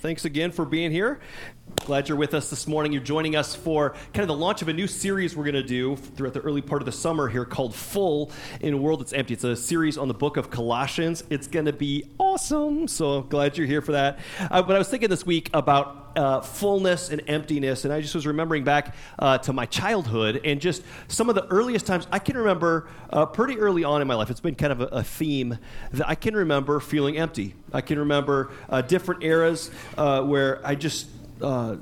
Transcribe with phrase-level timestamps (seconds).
[0.00, 1.18] Thanks again for being here.
[1.84, 2.92] Glad you're with us this morning.
[2.92, 5.62] You're joining us for kind of the launch of a new series we're going to
[5.64, 8.30] do throughout the early part of the summer here called Full
[8.60, 9.34] in a World That's Empty.
[9.34, 11.24] It's a series on the book of Colossians.
[11.30, 12.86] It's going to be awesome.
[12.86, 14.20] So glad you're here for that.
[14.38, 18.14] Uh, but I was thinking this week about uh, fullness and emptiness, and I just
[18.14, 22.18] was remembering back uh, to my childhood and just some of the earliest times I
[22.18, 24.28] can remember uh, pretty early on in my life.
[24.28, 25.58] It's been kind of a, a, theme
[25.92, 27.54] that I can remember feeling empty.
[27.72, 31.06] I can remember uh, different eras uh, where I just
[31.40, 31.76] uh,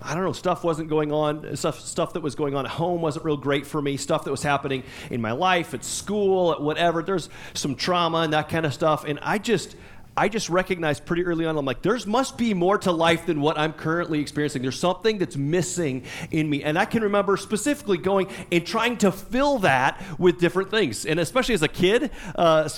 [0.00, 3.00] I don't know, stuff wasn't going on, stuff, stuff that was going on at home
[3.00, 6.60] wasn't real great for me, stuff that was happening in my life, at school, at
[6.60, 7.02] whatever.
[7.02, 9.04] There's some trauma and that kind of stuff.
[9.04, 9.74] And I just,
[10.18, 13.40] I just recognized pretty early on, I'm like, there must be more to life than
[13.40, 14.62] what I'm currently experiencing.
[14.62, 16.64] There's something that's missing in me.
[16.64, 21.06] And I can remember specifically going and trying to fill that with different things.
[21.06, 22.68] And especially as a kid, uh,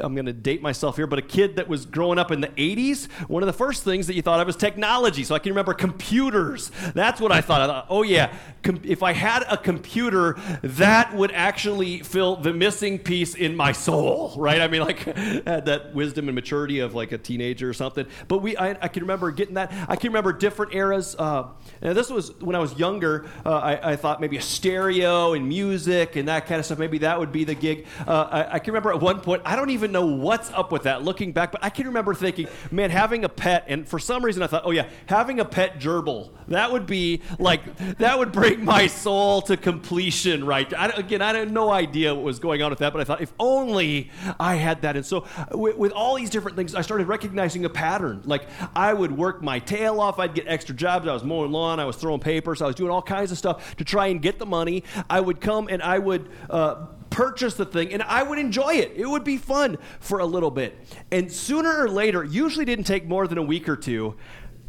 [0.00, 2.48] I'm going to date myself here, but a kid that was growing up in the
[2.48, 5.24] 80s, one of the first things that you thought of was technology.
[5.24, 6.70] So I can remember computers.
[6.94, 7.60] That's what I thought.
[7.60, 12.52] I thought, oh, yeah, com- if I had a computer, that would actually fill the
[12.52, 14.60] missing piece in my soul, right?
[14.60, 15.00] I mean, like,
[15.46, 18.06] had that wisdom and maturity of like a teenager or something.
[18.28, 19.72] But we, I, I can remember getting that.
[19.88, 21.16] I can remember different eras.
[21.18, 21.48] Uh,
[21.80, 23.26] and this was when I was younger.
[23.44, 26.78] Uh, I, I, thought maybe a stereo and music and that kind of stuff.
[26.78, 27.86] Maybe that would be the gig.
[28.06, 30.70] Uh, I, I can remember at one point, I don't even even know what's up
[30.70, 33.98] with that looking back, but I can remember thinking, man, having a pet, and for
[33.98, 38.18] some reason I thought, oh yeah, having a pet gerbil, that would be like, that
[38.18, 40.72] would bring my soul to completion, right?
[40.72, 43.20] I, again, I had no idea what was going on with that, but I thought,
[43.20, 44.96] if only I had that.
[44.96, 48.22] And so with, with all these different things, I started recognizing a pattern.
[48.24, 51.80] Like I would work my tail off, I'd get extra jobs, I was mowing lawn,
[51.80, 54.38] I was throwing papers, I was doing all kinds of stuff to try and get
[54.38, 54.84] the money.
[55.10, 58.92] I would come and I would, uh, purchase the thing and I would enjoy it.
[58.96, 60.76] It would be fun for a little bit.
[61.10, 64.16] And sooner or later, usually didn't take more than a week or two,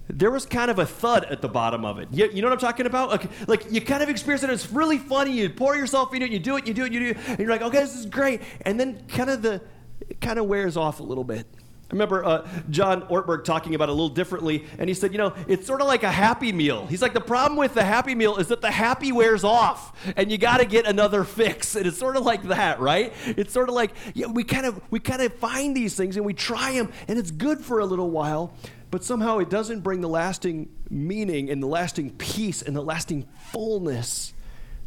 [0.09, 2.09] there was kind of a thud at the bottom of it.
[2.11, 3.09] You, you know what I'm talking about?
[3.09, 4.49] Like, like, you kind of experience it.
[4.49, 5.31] It's really funny.
[5.31, 6.31] You pour yourself into it.
[6.31, 6.67] You do it.
[6.67, 6.91] You do it.
[6.91, 7.17] You do it.
[7.27, 8.41] And you're like, okay, this is great.
[8.65, 9.61] And then kind of the,
[10.01, 11.47] it kind of wears off a little bit.
[11.93, 15.33] Remember uh, John Ortberg talking about it a little differently, and he said, you know,
[15.47, 16.87] it's sort of like a happy meal.
[16.87, 20.31] He's like, the problem with the happy meal is that the happy wears off, and
[20.31, 21.75] you got to get another fix.
[21.83, 23.11] And it's sort of like that, right?
[23.25, 26.25] It's sort of like yeah, we kind of we kind of find these things and
[26.25, 28.53] we try them, and it's good for a little while,
[28.89, 33.27] but somehow it doesn't bring the lasting meaning and the lasting peace and the lasting
[33.51, 34.33] fullness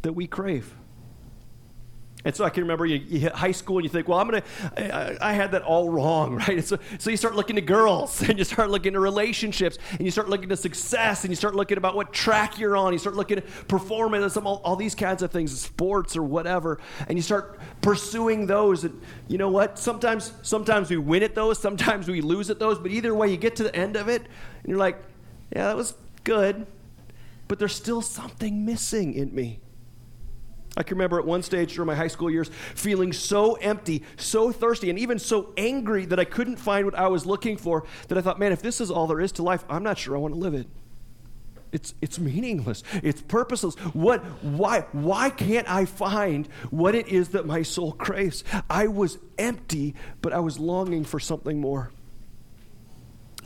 [0.03, 0.75] that we crave.
[2.27, 4.29] And so I can remember you, you hit high school and you think, well, I'm
[4.29, 6.63] going to, I had that all wrong, right?
[6.65, 10.11] So, so you start looking to girls and you start looking to relationships and you
[10.11, 12.93] start looking to success and you start looking about what track you're on.
[12.93, 16.81] You start looking at performance and all, all these kinds of things, sports or whatever.
[17.07, 18.83] And you start pursuing those.
[18.83, 19.79] And you know what?
[19.79, 22.77] Sometimes, sometimes we win at those, sometimes we lose at those.
[22.81, 25.01] But either way, you get to the end of it and you're like,
[25.55, 25.95] yeah, that was
[26.25, 26.67] good.
[27.47, 29.61] But there's still something missing in me.
[30.77, 34.53] I can remember at one stage during my high school years feeling so empty, so
[34.53, 38.19] thirsty, and even so angry that I couldn't find what I was looking for that
[38.19, 40.19] I thought, man, if this is all there is to life, I'm not sure I
[40.19, 40.67] want to live it.
[41.73, 42.83] It's, it's meaningless.
[43.03, 43.75] It's purposeless.
[43.93, 48.45] What, why, why can't I find what it is that my soul craves?
[48.71, 51.91] I was empty, but I was longing for something more.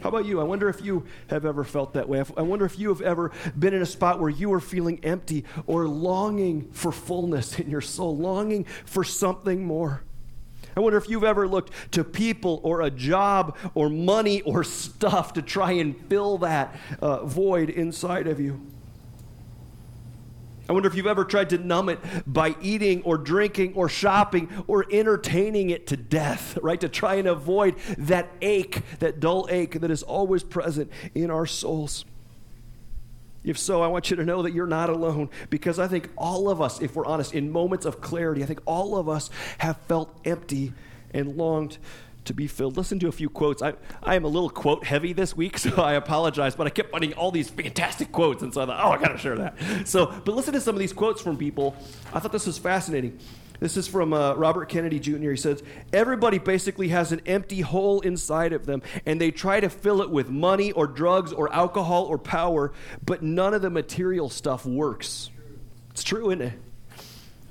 [0.02, 0.40] How about you?
[0.40, 2.22] I wonder if you have ever felt that way.
[2.36, 5.44] I wonder if you have ever been in a spot where you are feeling empty
[5.66, 10.02] or longing for fullness in your soul, longing for something more.
[10.76, 15.34] I wonder if you've ever looked to people or a job or money or stuff
[15.34, 18.60] to try and fill that uh, void inside of you.
[20.70, 21.98] I wonder if you've ever tried to numb it
[22.32, 26.80] by eating or drinking or shopping or entertaining it to death, right?
[26.80, 31.44] To try and avoid that ache, that dull ache that is always present in our
[31.44, 32.04] souls.
[33.42, 36.48] If so, I want you to know that you're not alone because I think all
[36.48, 39.76] of us, if we're honest, in moments of clarity, I think all of us have
[39.88, 40.72] felt empty
[41.12, 41.78] and longed
[42.24, 42.76] to be filled.
[42.76, 43.62] Listen to a few quotes.
[43.62, 46.90] I, I am a little quote heavy this week, so I apologize, but I kept
[46.90, 49.88] finding all these fantastic quotes, and so I thought, oh, I got to share that.
[49.88, 51.76] So, but listen to some of these quotes from people.
[52.12, 53.18] I thought this was fascinating.
[53.60, 55.30] This is from uh, Robert Kennedy Jr.
[55.30, 55.62] He says,
[55.92, 60.10] Everybody basically has an empty hole inside of them, and they try to fill it
[60.10, 62.72] with money or drugs or alcohol or power,
[63.04, 65.30] but none of the material stuff works.
[65.90, 66.52] It's true, isn't it?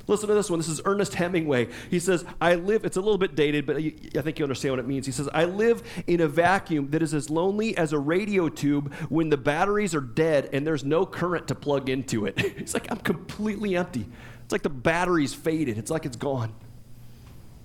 [0.09, 0.57] Listen to this one.
[0.57, 1.67] This is Ernest Hemingway.
[1.91, 4.79] He says, I live, it's a little bit dated, but I think you understand what
[4.79, 5.05] it means.
[5.05, 8.91] He says, I live in a vacuum that is as lonely as a radio tube
[9.09, 12.37] when the batteries are dead and there's no current to plug into it.
[12.59, 14.05] It's like, I'm completely empty.
[14.43, 16.53] It's like the battery's faded, it's like it's gone.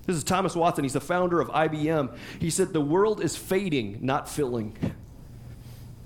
[0.06, 0.85] This is Thomas Watson.
[0.85, 2.14] He's the founder of IBM.
[2.38, 4.76] He said, The world is fading, not filling.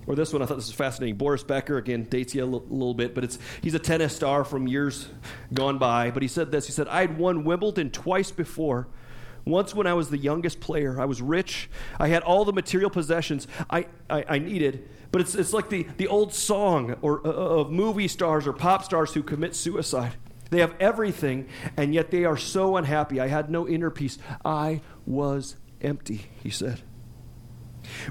[0.09, 1.17] Or this one, I thought this was fascinating.
[1.17, 4.43] Boris Becker, again, dates you a l- little bit, but it's he's a tennis star
[4.43, 5.07] from years
[5.53, 6.11] gone by.
[6.11, 8.89] But he said this He said, I had won Wimbledon twice before.
[9.45, 11.71] Once when I was the youngest player, I was rich.
[11.99, 14.89] I had all the material possessions I, I, I needed.
[15.11, 18.85] But it's, it's like the, the old song or, uh, of movie stars or pop
[18.85, 20.15] stars who commit suicide.
[20.51, 23.21] They have everything, and yet they are so unhappy.
[23.21, 24.19] I had no inner peace.
[24.45, 26.83] I was empty, he said.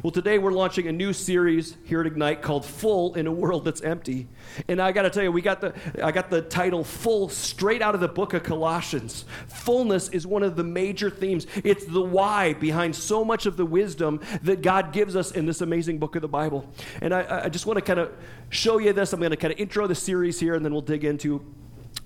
[0.03, 3.65] Well, today we're launching a new series here at Ignite called Full in a World
[3.65, 4.27] That's Empty.
[4.67, 7.81] And I got to tell you, we got the I got the title Full straight
[7.81, 9.25] out of the book of Colossians.
[9.47, 11.47] Fullness is one of the major themes.
[11.63, 15.61] It's the why behind so much of the wisdom that God gives us in this
[15.61, 16.69] amazing book of the Bible.
[17.01, 18.11] And I, I just want to kind of
[18.49, 19.13] show you this.
[19.13, 21.43] I'm going to kind of intro the series here and then we'll dig into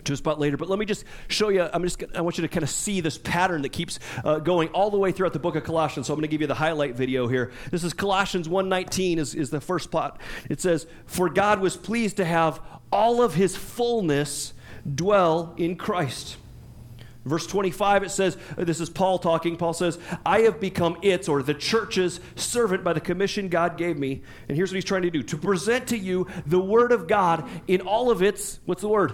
[0.04, 0.58] to a spot later.
[0.58, 1.68] But let me just show you.
[1.74, 2.04] I'm just.
[2.16, 4.98] I want you to kind of see this pattern that keeps uh, going all the
[4.98, 6.08] way throughout the book of Colossians.
[6.08, 7.52] So I'm going to give you the highlight video here.
[7.70, 10.20] This is Colossians 1:19 is, is the first plot.
[10.50, 12.62] It says, "For God was pleased to have
[12.92, 14.54] all of His fullness
[14.96, 16.38] dwell in Christ."
[17.24, 19.56] Verse 25, it says, uh, this is Paul talking.
[19.56, 23.96] Paul says, I have become its, or the church's, servant by the commission God gave
[24.00, 24.24] me.
[24.48, 27.48] And here's what he's trying to do to present to you the word of God
[27.68, 29.14] in all of its, what's the word?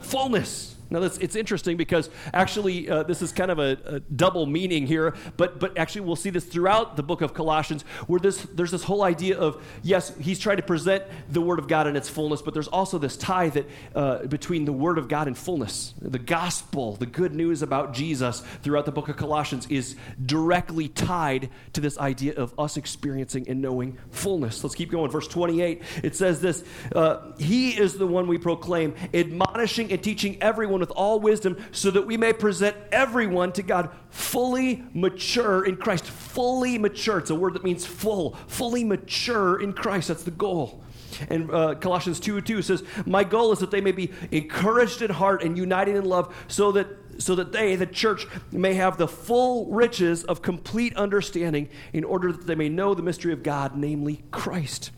[0.00, 0.71] Fullness.
[0.92, 4.86] Now, that's, it's interesting because actually, uh, this is kind of a, a, double meaning
[4.86, 8.70] here, but, but actually, we'll see this throughout the book of Colossians, where this, there's
[8.70, 12.10] this whole idea of, yes, he's trying to present the Word of God in its
[12.10, 15.94] fullness, but there's also this tie that, uh, between the Word of God and fullness.
[16.00, 19.96] The gospel, the good news about Jesus throughout the book of Colossians is
[20.26, 24.62] directly tied to this idea of us experiencing and knowing fullness.
[24.62, 25.10] Let's keep going.
[25.10, 26.62] Verse 28, it says this
[26.94, 31.92] uh, He is the one we proclaim, admonishing and teaching everyone with all wisdom so
[31.92, 36.06] that we may present everyone to God fully mature in Christ.
[36.06, 37.18] Fully mature.
[37.18, 38.34] It's a word that means full.
[38.48, 40.08] Fully mature in Christ.
[40.08, 40.82] That's the goal.
[41.28, 45.10] And uh, Colossians 2 2 says, My goal is that they may be encouraged in
[45.10, 46.88] heart and united in love, so that
[47.18, 52.32] so that they, the church, may have the full riches of complete understanding in order
[52.32, 54.90] that they may know the mystery of God, namely Christ.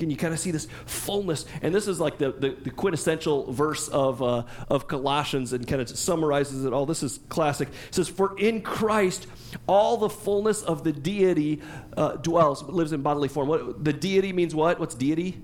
[0.00, 1.44] Can you kind of see this fullness?
[1.60, 5.82] And this is like the, the, the quintessential verse of, uh, of Colossians and kind
[5.82, 6.86] of summarizes it all.
[6.86, 7.68] This is classic.
[7.68, 9.26] It says, For in Christ
[9.66, 11.60] all the fullness of the deity
[11.96, 13.46] uh, dwells, lives in bodily form.
[13.46, 14.80] What, the deity means what?
[14.80, 15.42] What's deity?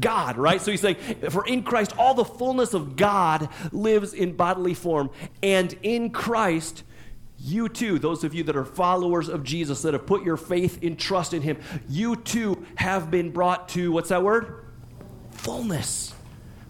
[0.00, 0.60] God, right?
[0.60, 0.96] So he's saying,
[1.30, 5.10] For in Christ all the fullness of God lives in bodily form.
[5.44, 6.82] And in Christ,
[7.44, 10.82] you too, those of you that are followers of Jesus, that have put your faith
[10.82, 11.58] and trust in Him,
[11.88, 14.64] you too have been brought to what's that word?
[15.32, 16.14] Fullness.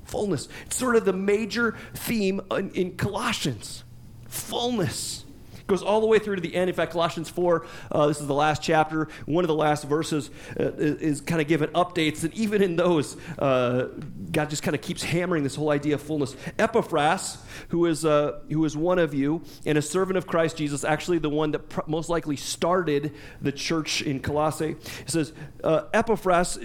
[0.05, 0.49] Fullness.
[0.67, 3.85] It's sort of the major theme in, in Colossians.
[4.29, 5.24] Fullness
[5.66, 6.69] goes all the way through to the end.
[6.69, 9.08] In fact, Colossians 4, uh, this is the last chapter.
[9.26, 12.25] One of the last verses uh, is, is kind of given updates.
[12.25, 13.88] And even in those, uh,
[14.31, 16.37] God just kind of keeps hammering this whole idea of fullness.
[16.58, 17.38] Epaphras,
[17.69, 21.19] who is, uh, who is one of you and a servant of Christ Jesus, actually
[21.19, 24.76] the one that pr- most likely started the church in Colossae,
[25.06, 25.32] says,
[25.62, 26.58] uh, Epaphras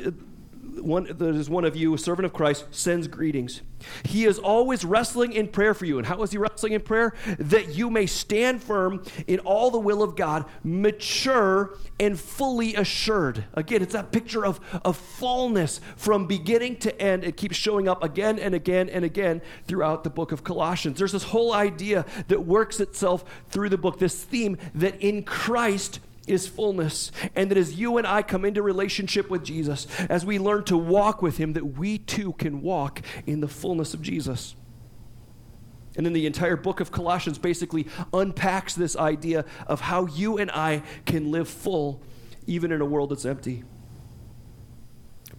[0.81, 3.61] one that is one of you, a servant of Christ, sends greetings.
[4.03, 5.97] He is always wrestling in prayer for you.
[5.97, 7.13] And how is he wrestling in prayer?
[7.37, 13.45] That you may stand firm in all the will of God, mature and fully assured.
[13.53, 17.23] Again, it's that picture of, of fullness from beginning to end.
[17.23, 20.97] It keeps showing up again and again and again throughout the book of Colossians.
[20.97, 25.99] There's this whole idea that works itself through the book, this theme that in Christ,
[26.29, 27.11] is fullness.
[27.35, 30.77] And that as you and I come into relationship with Jesus, as we learn to
[30.77, 34.55] walk with Him, that we too can walk in the fullness of Jesus.
[35.97, 40.49] And then the entire book of Colossians basically unpacks this idea of how you and
[40.51, 42.01] I can live full
[42.47, 43.63] even in a world that's empty.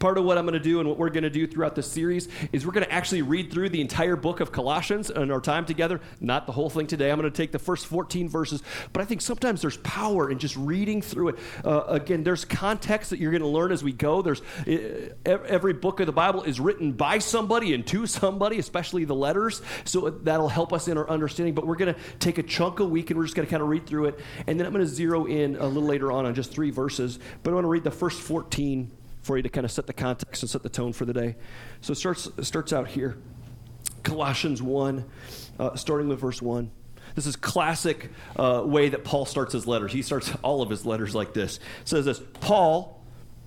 [0.01, 1.93] Part of what I'm going to do and what we're going to do throughout this
[1.93, 5.43] series is we're going to actually read through the entire book of Colossians in our
[5.43, 6.01] time together.
[6.21, 7.13] Not the whole thing today.
[7.13, 8.63] I'm going to take the first 14 verses,
[8.95, 11.39] but I think sometimes there's power in just reading through it.
[11.63, 14.23] Uh, again, there's context that you're going to learn as we go.
[14.23, 19.05] There's uh, every book of the Bible is written by somebody and to somebody, especially
[19.05, 19.61] the letters.
[19.85, 21.55] So that'll help us in our understanding.
[21.55, 23.63] But we're going to take a chunk a week and we're just going to kind
[23.63, 26.25] of read through it, and then I'm going to zero in a little later on
[26.25, 27.19] on just three verses.
[27.43, 28.93] But I want to read the first 14
[29.23, 31.37] for you to kind of set the context and set the tone for the day.
[31.81, 33.19] So it starts, starts out here
[34.03, 35.05] Colossians 1,
[35.59, 36.71] uh, starting with verse 1.
[37.15, 39.93] This is classic uh, way that Paul starts his letters.
[39.93, 41.57] He starts all of his letters like this.
[41.83, 43.03] It says this Paul,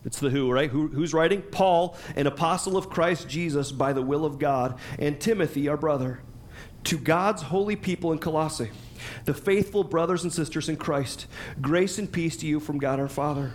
[0.05, 0.69] it's the who, right?
[0.69, 1.41] Who, who's writing?
[1.41, 6.19] Paul, an apostle of Christ Jesus by the will of God, and Timothy, our brother,
[6.85, 8.71] to God's holy people in Colossae,
[9.25, 11.27] the faithful brothers and sisters in Christ,
[11.61, 13.53] grace and peace to you from God our Father.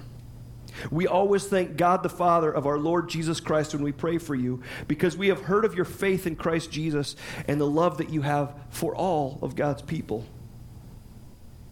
[0.90, 4.34] We always thank God the Father of our Lord Jesus Christ when we pray for
[4.34, 7.16] you, because we have heard of your faith in Christ Jesus
[7.46, 10.24] and the love that you have for all of God's people.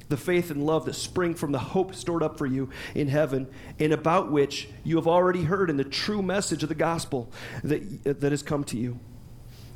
[0.08, 3.48] The faith and love that spring from the hope stored up for you in heaven,
[3.80, 7.30] and about which you have already heard in the true message of the gospel
[7.64, 9.00] that, that has come to you.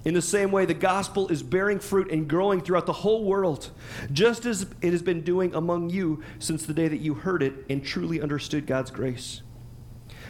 [0.04, 3.70] In the same way, the gospel is bearing fruit and growing throughout the whole world,
[4.12, 7.52] just as it has been doing among you since the day that you heard it
[7.68, 9.42] and truly understood God's grace.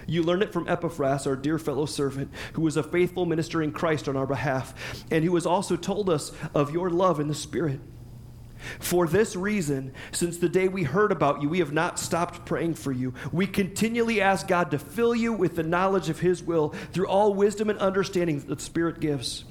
[0.08, 3.70] You learned it from Epaphras, our dear fellow servant, who was a faithful minister in
[3.70, 4.74] Christ on our behalf,
[5.08, 7.80] and who has also told us of your love in the Spirit.
[8.80, 12.74] For this reason, since the day we heard about you, we have not stopped praying
[12.74, 13.14] for you.
[13.30, 17.32] We continually ask God to fill you with the knowledge of His will through all
[17.32, 19.44] wisdom and understanding that the Spirit gives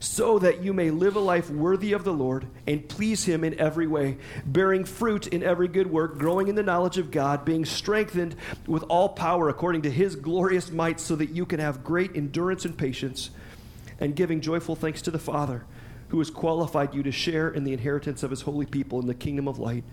[0.00, 3.58] so that you may live a life worthy of the Lord and please Him in
[3.58, 7.64] every way, bearing fruit in every good work, growing in the knowledge of God, being
[7.64, 12.16] strengthened with all power according to His glorious might, so that you can have great
[12.16, 13.30] endurance and patience,
[14.00, 15.64] and giving joyful thanks to the Father,
[16.08, 19.14] who has qualified you to share in the inheritance of His holy people in the
[19.14, 19.84] kingdom of light.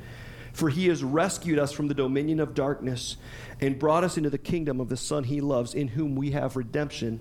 [0.54, 3.18] For he has rescued us from the dominion of darkness
[3.60, 6.56] and brought us into the kingdom of the Son he loves, in whom we have
[6.56, 7.20] redemption,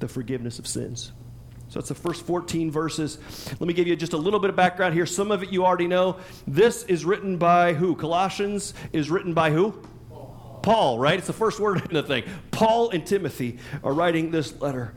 [0.00, 1.12] the forgiveness of sins.
[1.72, 3.16] So it's the first 14 verses.
[3.52, 5.06] Let me give you just a little bit of background here.
[5.06, 6.18] Some of it you already know.
[6.46, 7.96] This is written by who?
[7.96, 9.72] Colossians is written by who?
[10.10, 11.16] Paul, Paul right?
[11.16, 12.24] It's the first word in the thing.
[12.50, 14.92] Paul and Timothy are writing this letter.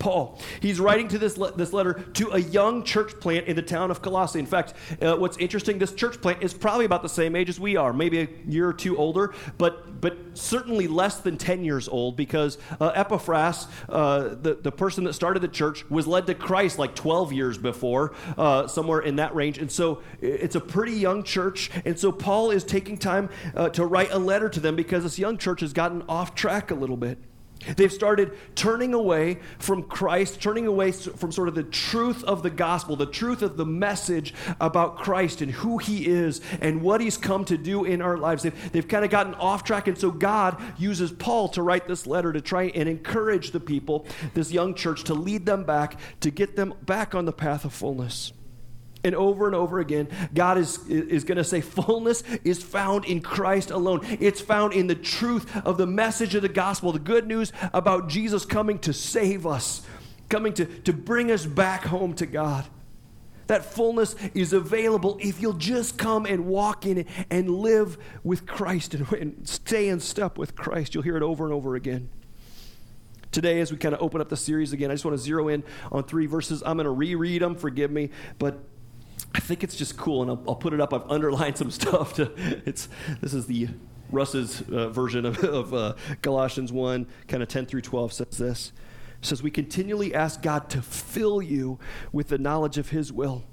[0.00, 0.40] Paul.
[0.60, 3.90] He's writing to this, le- this letter to a young church plant in the town
[3.90, 4.40] of Colossae.
[4.40, 7.60] In fact, uh, what's interesting, this church plant is probably about the same age as
[7.60, 11.86] we are, maybe a year or two older, but, but certainly less than 10 years
[11.86, 16.34] old because uh, Epaphras, uh, the, the person that started the church, was led to
[16.34, 19.58] Christ like 12 years before, uh, somewhere in that range.
[19.58, 21.70] And so it's a pretty young church.
[21.84, 25.18] And so Paul is taking time uh, to write a letter to them because this
[25.18, 27.18] young church has gotten off track a little bit.
[27.76, 32.50] They've started turning away from Christ, turning away from sort of the truth of the
[32.50, 37.18] gospel, the truth of the message about Christ and who he is and what he's
[37.18, 38.42] come to do in our lives.
[38.42, 39.88] They've, they've kind of gotten off track.
[39.88, 44.06] And so God uses Paul to write this letter to try and encourage the people,
[44.32, 47.74] this young church, to lead them back, to get them back on the path of
[47.74, 48.32] fullness.
[49.02, 53.20] And over and over again, God is, is going to say fullness is found in
[53.22, 54.00] Christ alone.
[54.20, 58.08] It's found in the truth of the message of the gospel, the good news about
[58.08, 59.82] Jesus coming to save us,
[60.28, 62.66] coming to, to bring us back home to God.
[63.46, 68.46] That fullness is available if you'll just come and walk in it and live with
[68.46, 70.94] Christ and, and stay in step with Christ.
[70.94, 72.10] You'll hear it over and over again.
[73.32, 75.48] Today, as we kind of open up the series again, I just want to zero
[75.48, 76.62] in on three verses.
[76.66, 78.58] I'm going to reread them, forgive me, but
[79.34, 80.92] I think it's just cool, and I'll, I'll, put it up.
[80.92, 82.14] I've underlined some stuff.
[82.14, 82.32] To,
[82.66, 82.88] it's
[83.20, 83.68] this is the
[84.10, 88.72] Russ's uh, version of, of uh, Colossians one, kind of ten through twelve says this.
[89.20, 91.78] It says we continually ask God to fill you
[92.12, 93.44] with the knowledge of His will.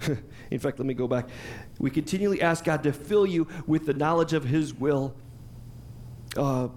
[0.50, 1.28] In fact, let me go back.
[1.78, 5.14] We continually ask God to fill you with the knowledge of His will.
[6.36, 6.68] Uh,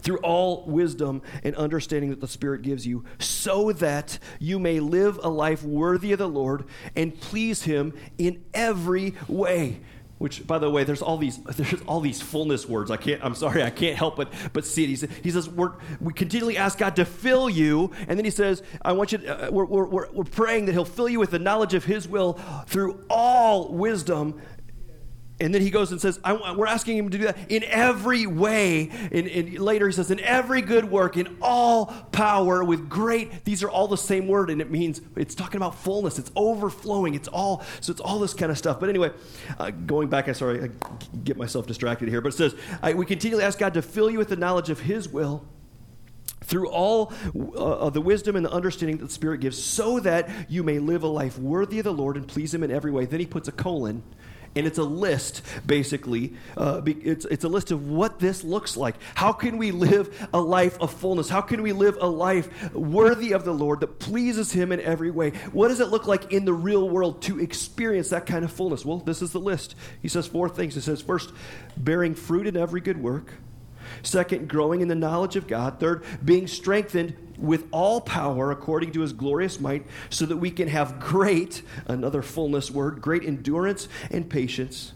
[0.00, 5.18] through all wisdom and understanding that the Spirit gives you, so that you may live
[5.22, 6.64] a life worthy of the Lord
[6.96, 9.80] and please Him in every way.
[10.20, 12.90] Which, by the way, there's all these there's all these fullness words.
[12.90, 13.24] I can't.
[13.24, 14.88] I'm sorry, I can't help but but see it.
[14.88, 18.30] He says, he says we're, we continually ask God to fill you, and then he
[18.30, 19.18] says, I want you.
[19.18, 22.06] To, uh, we're, we're, we're praying that He'll fill you with the knowledge of His
[22.06, 22.34] will
[22.66, 24.42] through all wisdom
[25.40, 28.90] and then he goes and says, We're asking him to do that in every way.
[29.10, 33.44] And, and, later he says, In every good work, in all power, with great.
[33.44, 36.18] These are all the same word, and it means it's talking about fullness.
[36.18, 37.14] It's overflowing.
[37.14, 38.78] It's all, so it's all this kind of stuff.
[38.78, 39.12] But anyway,
[39.58, 40.68] uh, going back, I sorry, I
[41.24, 42.54] get myself distracted here, but it says,
[42.94, 45.44] We continually ask God to fill you with the knowledge of his will
[46.42, 47.12] through all
[47.56, 51.04] uh, the wisdom and the understanding that the Spirit gives, so that you may live
[51.04, 53.06] a life worthy of the Lord and please Him in every way.
[53.06, 54.02] Then he puts a colon
[54.56, 56.34] and it's a list, basically.
[56.56, 58.96] Uh, it's, it's a list of what this looks like.
[59.14, 61.28] How can we live a life of fullness?
[61.28, 65.10] How can we live a life worthy of the Lord that pleases Him in every
[65.10, 65.30] way?
[65.52, 68.84] What does it look like in the real world to experience that kind of fullness?
[68.84, 69.76] Well, this is the list.
[70.02, 70.74] He says four things.
[70.74, 71.32] He says, first,
[71.76, 73.32] bearing fruit in every good work.
[74.02, 75.80] Second, growing in the knowledge of God.
[75.80, 80.68] Third, being strengthened with all power according to his glorious might, so that we can
[80.68, 84.92] have great, another fullness word, great endurance and patience.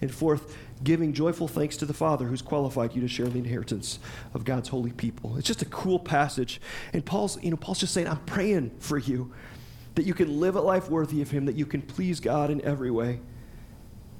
[0.00, 3.98] And fourth, giving joyful thanks to the Father who's qualified you to share the inheritance
[4.34, 5.36] of God's holy people.
[5.36, 6.60] It's just a cool passage.
[6.92, 9.32] And Paul's, you know, Paul's just saying, I'm praying for you
[9.94, 12.60] that you can live a life worthy of him, that you can please God in
[12.62, 13.20] every way.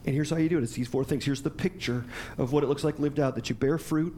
[0.05, 1.25] And here's how you do it it's these four things.
[1.25, 2.05] Here's the picture
[2.39, 4.15] of what it looks like lived out that you bear fruit,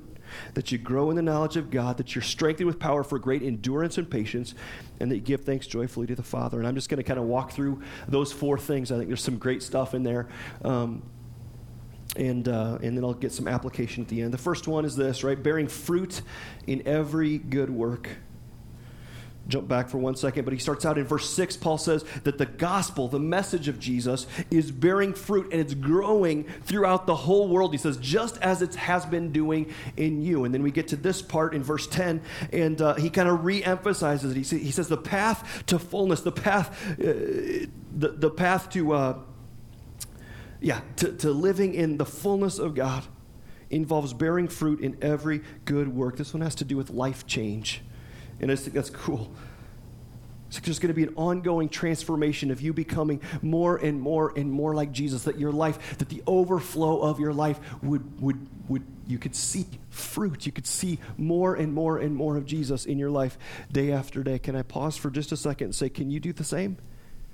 [0.55, 3.43] that you grow in the knowledge of God, that you're strengthened with power for great
[3.43, 4.55] endurance and patience,
[5.00, 6.59] and that you give thanks joyfully to the Father.
[6.59, 8.91] And I'm just going to kind of walk through those four things.
[8.91, 10.29] I think there's some great stuff in there.
[10.62, 11.03] Um,
[12.17, 14.33] and, uh, and then I'll get some application at the end.
[14.33, 15.41] The first one is this, right?
[15.41, 16.23] Bearing fruit
[16.67, 18.09] in every good work
[19.48, 21.56] jump back for one second, but he starts out in verse 6.
[21.58, 26.44] Paul says that the gospel, the message of Jesus, is bearing fruit and it's growing
[26.62, 27.72] throughout the whole world.
[27.72, 30.44] He says, just as it has been doing in you.
[30.44, 32.22] And then we get to this part in verse 10,
[32.52, 34.36] and uh, he kind of re emphasizes it.
[34.36, 38.92] He, say, he, says, the path to fullness, the path, uh, the, the path to,
[38.92, 39.18] uh,
[40.60, 43.04] yeah, to, to living in the fullness of God
[43.70, 46.16] involves bearing fruit in every good work.
[46.16, 47.82] This one has to do with life change.
[48.41, 49.31] And I just think that's cool.
[50.49, 54.50] It's there's going to be an ongoing transformation of you becoming more and more and
[54.50, 58.83] more like Jesus, that your life, that the overflow of your life would, would, would
[59.07, 60.47] you could see fruit.
[60.47, 63.37] You could see more and more and more of Jesus in your life
[63.73, 64.38] day after day.
[64.38, 66.79] Can I pause for just a second and say, can you do the same?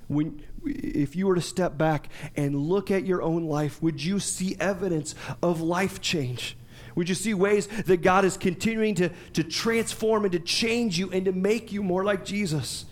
[0.09, 4.19] When, if you were to step back and look at your own life, would you
[4.19, 6.57] see evidence of life change?
[6.95, 11.11] Would you see ways that God is continuing to, to transform and to change you
[11.11, 12.87] and to make you more like Jesus?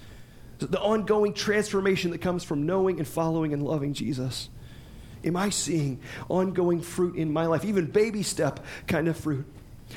[0.59, 4.49] The ongoing transformation that comes from knowing and following and loving Jesus.
[5.25, 9.47] Am I seeing ongoing fruit in my life, even baby step kind of fruit?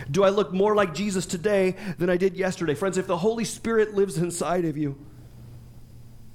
[0.09, 2.75] Do I look more like Jesus today than I did yesterday?
[2.75, 4.97] Friends, if the Holy Spirit lives inside of you,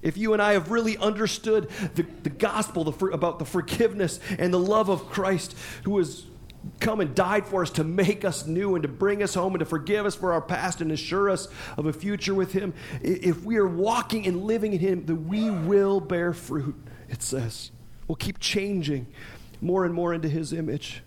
[0.02, 4.52] if you and I have really understood the, the gospel the, about the forgiveness and
[4.52, 6.26] the love of Christ, who is
[6.80, 9.60] come and died for us to make us new and to bring us home and
[9.60, 12.74] to forgive us for our past and assure us of a future with Him.
[13.02, 16.76] If we are walking and living in Him, then we will bear fruit,
[17.08, 17.70] it says.
[18.08, 19.06] We'll keep changing
[19.60, 21.02] more and more into His image.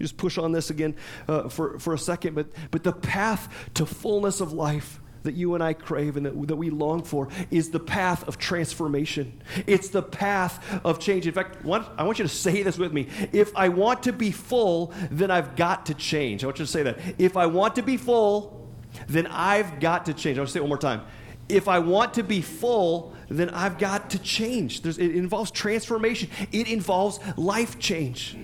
[0.00, 0.96] Just push on this again
[1.28, 5.54] uh, for, for a second, but, but the path to fullness of life that you
[5.54, 9.42] and I crave and that, that we long for is the path of transformation.
[9.66, 11.26] It's the path of change.
[11.26, 13.08] In fact, I want you to say this with me.
[13.32, 16.44] If I want to be full, then I've got to change.
[16.44, 16.98] I want you to say that.
[17.18, 18.70] If I want to be full,
[19.08, 20.38] then I've got to change.
[20.38, 21.02] I want to say it one more time.
[21.48, 24.82] If I want to be full, then I've got to change.
[24.82, 28.36] There's, it involves transformation, it involves life change.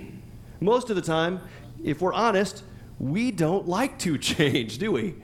[0.61, 1.41] Most of the time,
[1.83, 2.65] if we're honest,
[2.99, 5.15] we don't like to change, do we?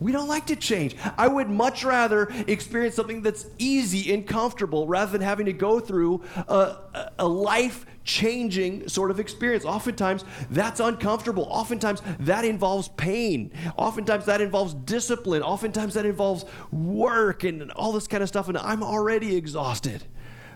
[0.00, 0.96] We don't like to change.
[1.16, 5.80] I would much rather experience something that's easy and comfortable rather than having to go
[5.80, 6.76] through a,
[7.18, 9.64] a life changing sort of experience.
[9.64, 11.46] Oftentimes, that's uncomfortable.
[11.50, 13.52] Oftentimes, that involves pain.
[13.76, 15.42] Oftentimes, that involves discipline.
[15.42, 18.48] Oftentimes, that involves work and all this kind of stuff.
[18.48, 20.04] And I'm already exhausted.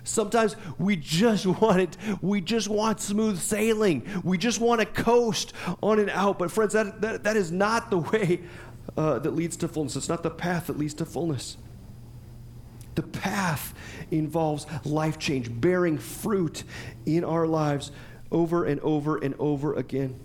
[0.05, 4.07] Sometimes we just want it, we just want smooth sailing.
[4.25, 5.53] We just want to coast
[5.83, 6.39] on and out.
[6.39, 8.41] But, friends, that, that, that is not the way
[8.97, 9.97] uh, that leads to fullness.
[9.97, 11.57] It's not the path that leads to fullness.
[12.95, 13.75] The path
[14.11, 16.65] involves life change, bearing fruit
[17.07, 17.91] in our lives
[18.31, 20.19] over and over and over again.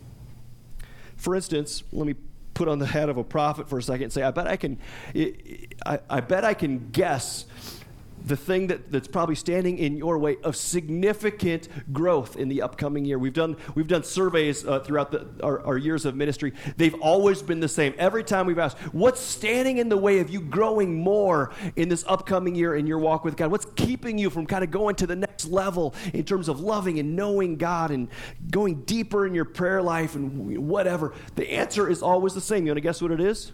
[1.15, 2.15] For instance, let me
[2.53, 4.57] put on the hat of a prophet for a second and say, I bet I
[4.57, 4.79] can,
[5.85, 7.45] I, I bet I can guess
[8.25, 13.05] the thing that, that's probably standing in your way of significant growth in the upcoming
[13.05, 13.17] year.
[13.19, 16.53] We've done, we've done surveys uh, throughout the, our, our years of ministry.
[16.77, 17.93] They've always been the same.
[17.97, 22.03] Every time we've asked, what's standing in the way of you growing more in this
[22.07, 23.51] upcoming year in your walk with God?
[23.51, 26.99] What's keeping you from kind of going to the next level in terms of loving
[26.99, 28.09] and knowing God and
[28.49, 31.13] going deeper in your prayer life and whatever?
[31.35, 32.65] The answer is always the same.
[32.65, 33.51] You want to guess what it is?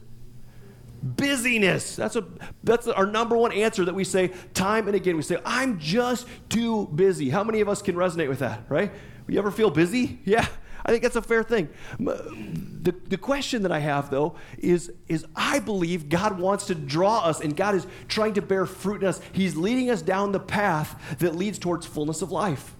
[1.03, 1.97] Busyness.
[1.97, 2.25] That's, a,
[2.63, 5.17] that's our number one answer that we say time and again.
[5.17, 7.29] We say, I'm just too busy.
[7.29, 8.91] How many of us can resonate with that, right?
[9.27, 10.19] You ever feel busy?
[10.25, 10.47] Yeah.
[10.85, 11.69] I think that's a fair thing.
[11.97, 17.19] The, the question that I have, though, is, is I believe God wants to draw
[17.19, 19.21] us, and God is trying to bear fruit in us.
[19.31, 22.75] He's leading us down the path that leads towards fullness of life.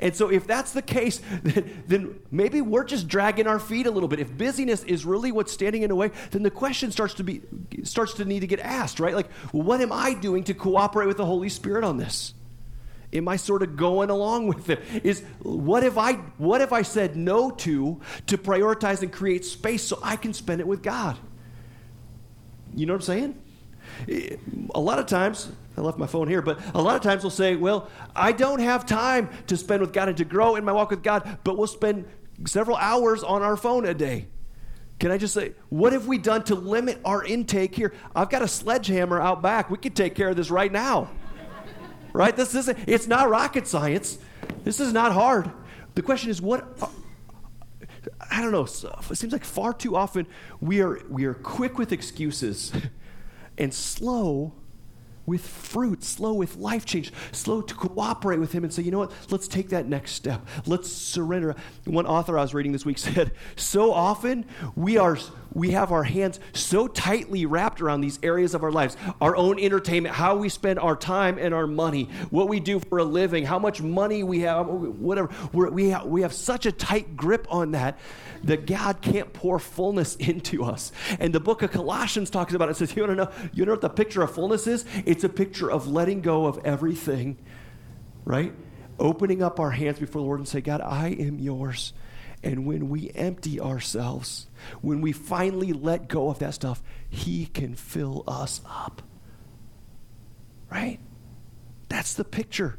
[0.00, 1.20] And so, if that's the case,
[1.86, 4.20] then, maybe we're just dragging our feet a little bit.
[4.20, 7.42] If busyness is really what's standing in the way, then the question starts to be
[7.82, 9.14] starts to need to get asked, right?
[9.14, 12.34] Like, what am I doing to cooperate with the Holy Spirit on this?
[13.12, 14.82] Am I sort of going along with it?
[15.04, 19.84] Is what if I what if I said no to to prioritize and create space
[19.84, 21.18] so I can spend it with God?
[22.74, 23.42] You know what I'm saying?
[24.74, 27.30] A lot of times I left my phone here, but a lot of times we'll
[27.30, 30.72] say, well, I don't have time to spend with God and to grow in my
[30.72, 32.06] walk with God, but we'll spend
[32.46, 34.28] several hours on our phone a day.
[34.98, 37.92] Can I just say, what have we done to limit our intake here?
[38.14, 39.70] I've got a sledgehammer out back.
[39.70, 41.10] We could take care of this right now.
[42.14, 42.34] right?
[42.34, 44.18] This isn't, it's not rocket science.
[44.64, 45.50] This is not hard.
[45.94, 46.66] The question is, what?
[48.30, 48.64] I don't know.
[48.64, 50.26] It seems like far too often
[50.60, 52.72] we are we are quick with excuses
[53.58, 54.54] and slow
[55.26, 59.00] with fruit, slow with life change, slow to cooperate with Him and say, you know
[59.00, 60.46] what, let's take that next step.
[60.66, 61.56] Let's surrender.
[61.84, 65.18] One author I was reading this week said, so often we are
[65.56, 69.58] we have our hands so tightly wrapped around these areas of our lives our own
[69.58, 73.46] entertainment, how we spend our time and our money, what we do for a living,
[73.46, 75.30] how much money we have, whatever.
[75.54, 77.98] We're, we, have, we have such a tight grip on that
[78.44, 80.92] that God can't pour fullness into us.
[81.18, 82.72] And the book of Colossians talks about it.
[82.72, 84.84] It says, You want to know, you know what the picture of fullness is?
[85.06, 87.38] It's a picture of letting go of everything,
[88.26, 88.52] right?
[88.98, 91.94] Opening up our hands before the Lord and say, God, I am yours.
[92.46, 94.46] And when we empty ourselves,
[94.80, 96.80] when we finally let go of that stuff,
[97.10, 99.02] He can fill us up.
[100.70, 101.00] Right?
[101.88, 102.78] That's the picture.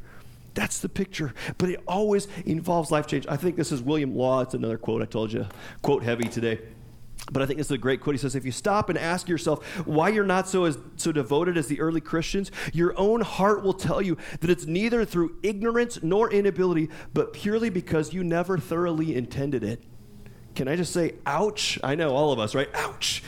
[0.54, 1.34] That's the picture.
[1.58, 3.26] But it always involves life change.
[3.28, 4.40] I think this is William Law.
[4.40, 5.46] It's another quote I told you,
[5.82, 6.60] quote heavy today.
[7.30, 8.14] But I think this is a great quote.
[8.14, 11.56] He says, If you stop and ask yourself why you're not so, as, so devoted
[11.56, 16.02] as the early Christians, your own heart will tell you that it's neither through ignorance
[16.02, 19.82] nor inability, but purely because you never thoroughly intended it.
[20.54, 21.78] Can I just say, ouch?
[21.84, 22.68] I know all of us, right?
[22.74, 23.22] Ouch.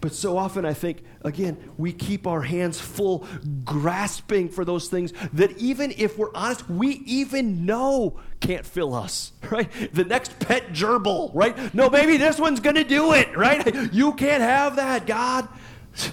[0.00, 3.26] But so often, I think, again, we keep our hands full,
[3.64, 9.32] grasping for those things that even if we're honest, we even know can't fill us,
[9.50, 9.68] right?
[9.92, 11.74] The next pet gerbil, right?
[11.74, 13.60] No, maybe this one's going to do it, right?
[13.92, 15.48] You can't have that, God.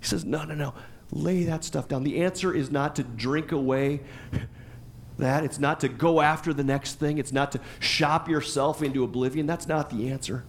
[0.00, 0.74] He says, no, no, no.
[1.10, 2.04] Lay that stuff down.
[2.04, 4.00] The answer is not to drink away
[5.18, 5.42] that.
[5.42, 7.18] It's not to go after the next thing.
[7.18, 9.46] It's not to shop yourself into oblivion.
[9.46, 10.44] That's not the answer.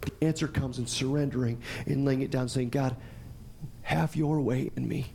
[0.00, 2.96] The answer comes in surrendering and laying it down, saying, God,
[3.82, 5.12] have your way in me.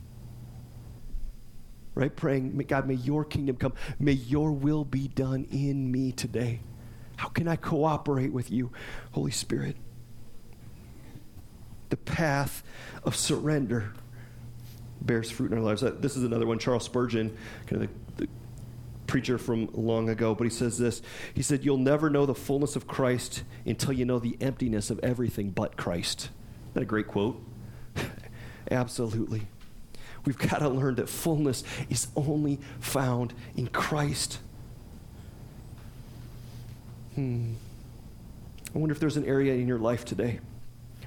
[1.94, 2.14] Right?
[2.14, 3.72] Praying, God, may your kingdom come.
[3.98, 6.60] May your will be done in me today.
[7.16, 8.70] How can I cooperate with you,
[9.12, 9.76] Holy Spirit?
[11.88, 12.62] The path
[13.04, 13.92] of surrender
[15.00, 15.82] bears fruit in our lives.
[15.82, 16.58] Uh, this is another one.
[16.58, 17.34] Charles Spurgeon,
[17.66, 18.05] kind of the
[19.06, 21.02] preacher from long ago, but he says this.
[21.34, 25.00] He said, You'll never know the fullness of Christ until you know the emptiness of
[25.00, 26.30] everything but Christ.
[26.62, 27.42] Isn't that a great quote?
[28.70, 29.46] Absolutely.
[30.24, 34.40] We've got to learn that fullness is only found in Christ.
[37.14, 37.52] Hmm.
[38.74, 40.40] I wonder if there's an area in your life today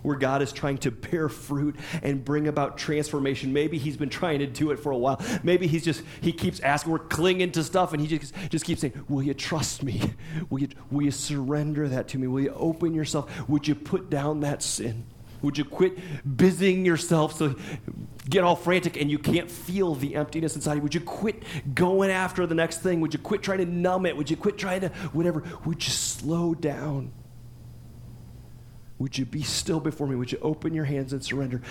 [0.04, 3.54] where God is trying to bear fruit and bring about transformation.
[3.54, 5.22] Maybe He's been trying to do it for a while.
[5.44, 8.82] Maybe He's just, He keeps asking, we're clinging to stuff, and He just, just keeps
[8.82, 10.02] saying, Will you trust me?
[10.50, 12.28] Will you, will you surrender that to me?
[12.28, 13.48] Will you open yourself?
[13.50, 15.06] Would you put down that sin?
[15.42, 15.98] Would you quit
[16.38, 17.56] busying yourself so
[18.30, 20.82] get all frantic and you can't feel the emptiness inside you?
[20.82, 23.00] Would you quit going after the next thing?
[23.02, 24.18] Would you quit trying to numb it?
[24.18, 25.44] Would you quit trying to whatever?
[25.66, 27.12] Would you slow down?
[29.00, 30.16] Would you be still before me?
[30.16, 31.62] Would you open your hands and surrender?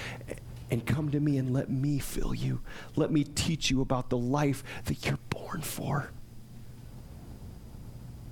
[0.70, 2.60] And come to me and let me fill you.
[2.96, 6.10] Let me teach you about the life that you're born for.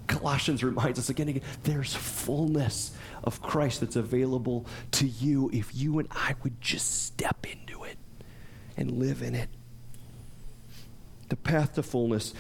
[0.07, 2.93] Colossians reminds us again and again there's fullness
[3.25, 7.99] of Christ that's available to you if you and I would just step into it
[8.77, 9.51] and live in it.
[11.29, 12.35] The path to fullness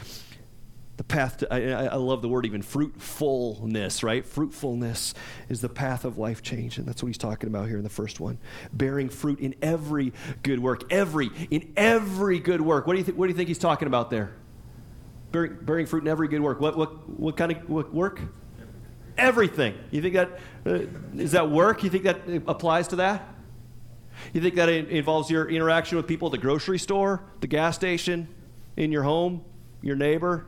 [0.96, 4.24] the path to, I, I, love the word even fruitfulness, right?
[4.24, 5.12] Fruitfulness
[5.48, 6.78] is the path of life change.
[6.78, 8.38] And that's what he's talking about here in the first one.
[8.72, 10.90] Bearing fruit in every good work.
[10.90, 12.86] Every, in every good work.
[12.86, 14.32] What do you, what do you think he's talking about there?
[15.32, 16.60] Bearing, bearing fruit in every good work.
[16.60, 18.20] What, what, what kind of what work?
[19.18, 19.74] Everything.
[19.90, 21.82] You think that uh, is that work?
[21.82, 23.34] You think that applies to that?
[24.32, 28.28] You think that involves your interaction with people at the grocery store, the gas station,
[28.76, 29.44] in your home,
[29.82, 30.46] your neighbor,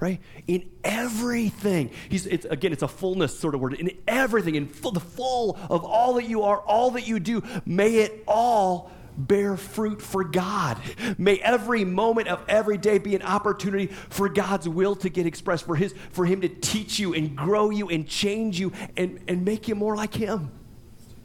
[0.00, 0.20] right?
[0.46, 1.90] In everything.
[2.08, 3.74] He's, it's, again, it's a fullness sort of word.
[3.74, 7.42] In everything, in full, the full of all that you are, all that you do,
[7.66, 10.78] may it all bear fruit for God.
[11.18, 15.66] May every moment of every day be an opportunity for God's will to get expressed,
[15.66, 19.44] for, his, for Him to teach you and grow you and change you and, and
[19.44, 20.50] make you more like Him.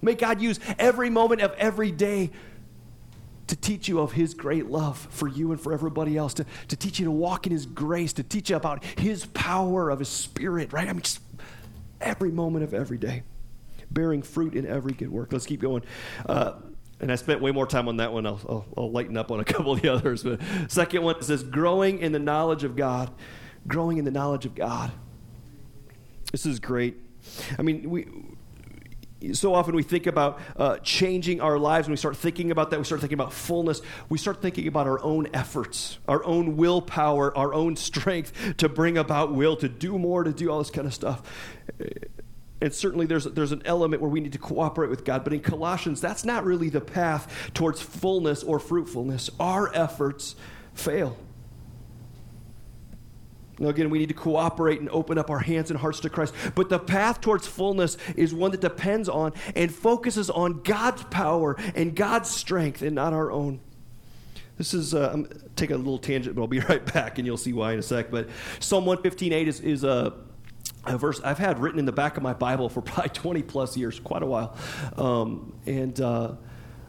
[0.01, 2.31] May God use every moment of every day
[3.47, 6.75] to teach you of His great love for you and for everybody else, to, to
[6.75, 10.09] teach you to walk in His grace, to teach you about His power of His
[10.09, 10.87] Spirit, right?
[10.87, 11.19] I mean, just
[12.01, 13.23] every moment of every day,
[13.91, 15.31] bearing fruit in every good work.
[15.31, 15.83] Let's keep going.
[16.25, 16.53] Uh,
[16.99, 18.25] and I spent way more time on that one.
[18.25, 20.23] I'll, I'll, I'll, lighten up on a couple of the others.
[20.23, 23.11] But second one says, growing in the knowledge of God.
[23.67, 24.91] Growing in the knowledge of God.
[26.31, 26.97] This is great.
[27.57, 28.07] I mean, we
[29.33, 31.87] so often we think about uh, changing our lives.
[31.87, 33.81] When we start thinking about that, we start thinking about fullness.
[34.09, 38.97] We start thinking about our own efforts, our own willpower, our own strength to bring
[38.97, 41.23] about will, to do more, to do all this kind of stuff.
[42.61, 45.23] And certainly there's, there's an element where we need to cooperate with God.
[45.23, 49.29] But in Colossians, that's not really the path towards fullness or fruitfulness.
[49.39, 50.35] Our efforts
[50.73, 51.17] fail.
[53.59, 56.33] Now, again, we need to cooperate and open up our hands and hearts to Christ.
[56.55, 61.55] But the path towards fullness is one that depends on and focuses on God's power
[61.75, 63.61] and God's strength and not our own.
[64.57, 67.37] This is, uh, I'm taking a little tangent, but I'll be right back and you'll
[67.37, 68.11] see why in a sec.
[68.11, 70.13] But Psalm 115.8 is, is a,
[70.85, 73.77] a verse I've had written in the back of my Bible for probably 20 plus
[73.77, 74.57] years, quite a while.
[74.97, 76.33] Um, and, uh,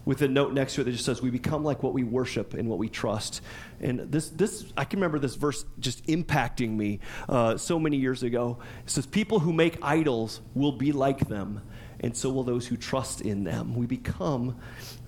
[0.07, 2.55] with a note next to it that just says, We become like what we worship
[2.55, 3.43] and what we trust.
[3.81, 8.23] And this, this I can remember this verse just impacting me uh, so many years
[8.23, 8.59] ago.
[8.85, 11.61] It says, People who make idols will be like them,
[12.01, 13.75] and so will those who trust in them.
[13.75, 14.57] We become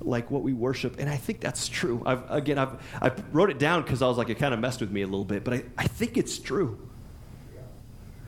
[0.01, 0.99] like what we worship.
[0.99, 2.03] And I think that's true.
[2.05, 4.81] I've, again, I've, I wrote it down because I was like, it kind of messed
[4.81, 6.79] with me a little bit, but I, I think it's true.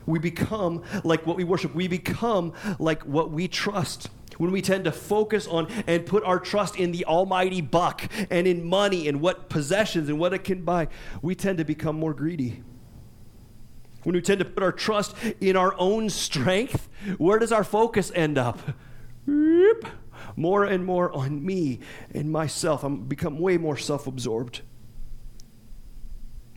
[0.05, 1.75] We become like what we worship.
[1.75, 4.09] We become like what we trust
[4.41, 8.47] when we tend to focus on and put our trust in the almighty buck and
[8.47, 10.87] in money and what possessions and what it can buy,
[11.21, 12.63] we tend to become more greedy.
[14.01, 18.11] When we tend to put our trust in our own strength, where does our focus
[18.15, 18.59] end up?
[20.35, 22.83] More and more on me and myself.
[22.83, 24.61] I'm become way more self-absorbed.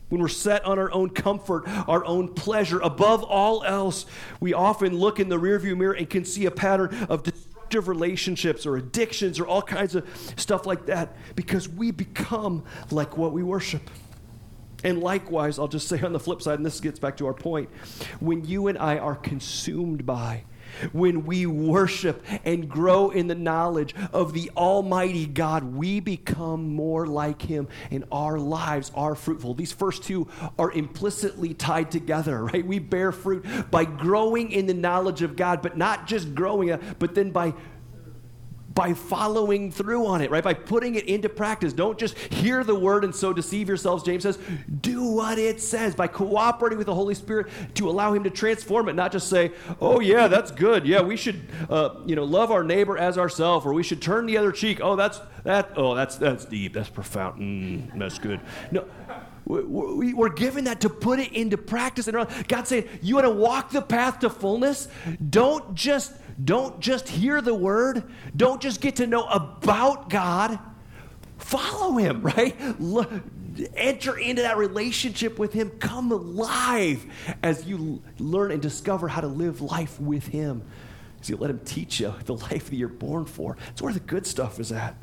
[0.09, 4.07] When we're set on our own comfort, our own pleasure, above all else,
[4.39, 7.23] we often look in the rearview mirror and can see a pattern of
[7.69, 10.05] destructive relationships or addictions or all kinds of
[10.37, 13.89] stuff like that because we become like what we worship.
[14.83, 17.33] And likewise, I'll just say on the flip side, and this gets back to our
[17.33, 17.69] point,
[18.19, 20.43] when you and I are consumed by
[20.91, 27.07] when we worship and grow in the knowledge of the Almighty God, we become more
[27.07, 29.53] like Him and our lives are fruitful.
[29.53, 32.65] These first two are implicitly tied together, right?
[32.65, 37.15] We bear fruit by growing in the knowledge of God, but not just growing, but
[37.15, 37.53] then by
[38.75, 40.43] by following through on it, right?
[40.43, 41.71] By putting it into practice.
[41.71, 44.03] Don't just hear the word and so deceive yourselves.
[44.03, 44.37] James says,
[44.81, 48.89] do what it says by cooperating with the Holy Spirit to allow Him to transform
[48.89, 50.85] it, not just say, oh, yeah, that's good.
[50.85, 54.25] Yeah, we should, uh, you know, love our neighbor as ourselves, or we should turn
[54.25, 54.79] the other cheek.
[54.81, 56.73] Oh, that's, that, oh, that's, that's deep.
[56.73, 57.41] That's profound.
[57.41, 58.41] Mm, that's good.
[58.71, 58.85] No.
[59.47, 62.07] We're given that to put it into practice.
[62.07, 64.87] And God's saying, you want to walk the path to fullness?
[65.29, 68.03] Don't just don't just hear the word,
[68.35, 70.59] don't just get to know about God.
[71.37, 72.55] Follow him, right?
[73.75, 75.69] enter into that relationship with him.
[75.79, 77.05] Come alive
[77.41, 80.63] as you learn and discover how to live life with him.
[81.21, 83.57] As you let him teach you the life that you're born for.
[83.71, 84.95] It's where the good stuff is at.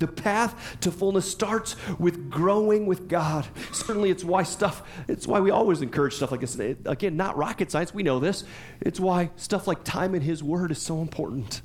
[0.00, 3.46] The path to fullness starts with growing with God.
[3.70, 6.58] Certainly, it's why stuff, it's why we always encourage stuff like this.
[6.58, 8.42] Again, not rocket science, we know this.
[8.80, 11.60] It's why stuff like time in His Word is so important.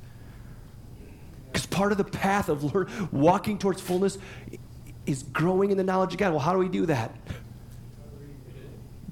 [1.48, 4.17] Because part of the path of learn, walking towards fullness
[5.06, 6.32] is growing in the knowledge of God.
[6.32, 7.15] Well, how do we do that?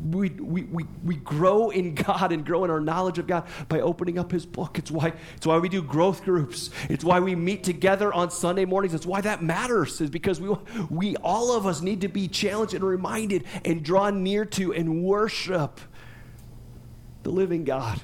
[0.04, 3.80] We, we, we, we grow in God and grow in our knowledge of God by
[3.80, 4.78] opening up His book.
[4.78, 6.70] It's why, it's why we do growth groups.
[6.90, 8.94] It's why we meet together on Sunday mornings.
[8.94, 10.56] It's why that matters, is because we,
[10.90, 15.04] we all of us need to be challenged and reminded and drawn near to and
[15.04, 15.80] worship
[17.24, 18.02] the living God.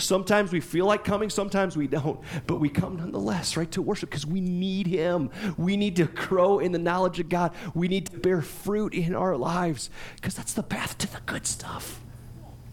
[0.00, 4.10] Sometimes we feel like coming, sometimes we don't, but we come nonetheless, right, to worship
[4.10, 5.30] because we need Him.
[5.56, 7.52] We need to grow in the knowledge of God.
[7.74, 11.46] We need to bear fruit in our lives because that's the path to the good
[11.46, 12.00] stuff.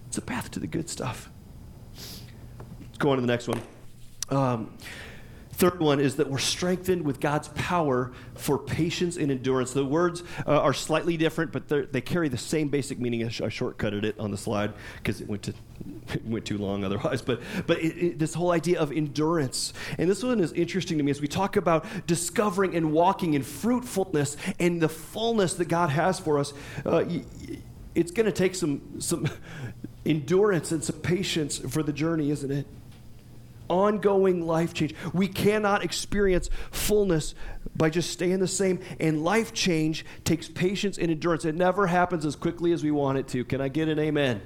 [0.07, 1.29] It's the path to the good stuff.
[2.81, 3.61] Let's go on to the next one.
[4.29, 4.77] Um,
[5.57, 9.73] Third one is that we're strengthened with God's power for patience and endurance.
[9.73, 13.25] The words uh, are slightly different, but they carry the same basic meaning.
[13.25, 15.55] I, sh- I shortcutted it on the slide because it went to
[16.13, 17.23] it went too long otherwise.
[17.23, 21.03] But but it, it, this whole idea of endurance, and this one is interesting to
[21.03, 25.89] me as we talk about discovering and walking in fruitfulness and the fullness that God
[25.89, 26.53] has for us.
[26.85, 27.03] Uh,
[27.95, 29.27] it's going to take some some
[30.05, 32.67] endurance and some patience for the journey, isn't it?
[33.69, 34.95] Ongoing life change.
[35.13, 37.35] We cannot experience fullness
[37.75, 38.79] by just staying the same.
[38.99, 41.45] And life change takes patience and endurance.
[41.45, 43.45] It never happens as quickly as we want it to.
[43.45, 44.41] Can I get an amen?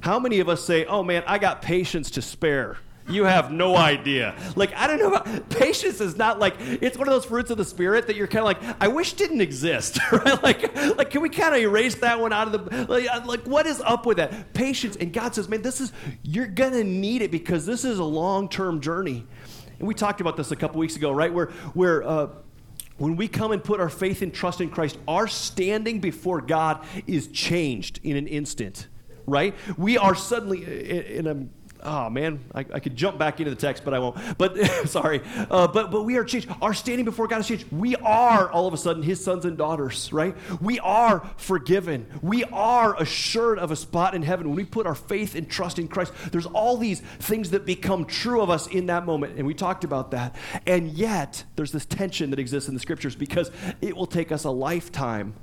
[0.00, 2.78] How many of us say, oh man, I got patience to spare?
[3.08, 4.34] You have no idea.
[4.56, 7.58] Like, I don't know about patience is not like it's one of those fruits of
[7.58, 9.98] the spirit that you're kind of like, I wish didn't exist.
[10.12, 10.42] Right?
[10.42, 13.42] Like, like can we kind of erase that one out of the like, uh, like
[13.44, 14.52] what is up with that?
[14.52, 14.96] Patience.
[14.96, 18.80] And God says, man, this is you're gonna need it because this is a long-term
[18.80, 19.26] journey.
[19.78, 21.32] And we talked about this a couple weeks ago, right?
[21.32, 22.28] Where where uh,
[22.98, 26.84] when we come and put our faith and trust in Christ, our standing before God
[27.06, 28.86] is changed in an instant,
[29.26, 29.54] right?
[29.76, 33.84] We are suddenly, in a oh man, I, I, could jump back into the text,
[33.84, 34.16] but I won't.
[34.38, 36.48] But sorry, uh, but but we are changed.
[36.60, 37.70] Our standing before God is changed.
[37.70, 40.36] We are all of a sudden His sons and daughters, right?
[40.60, 42.06] We are forgiven.
[42.22, 45.78] We are assured of a spot in heaven when we put our faith and trust
[45.78, 46.12] in Christ.
[46.30, 49.84] There's all these things that become true of us in that moment, and we talked
[49.84, 50.36] about that.
[50.66, 54.44] And yet, there's this tension that exists in the scriptures because it will take us
[54.44, 55.34] a lifetime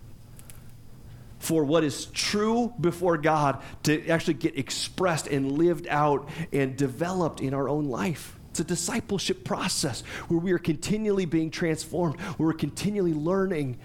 [1.39, 7.41] for what is true before God to actually get expressed and lived out and developed
[7.41, 8.37] in our own life.
[8.51, 13.77] It's a discipleship process where we are continually being transformed, where we're continually learning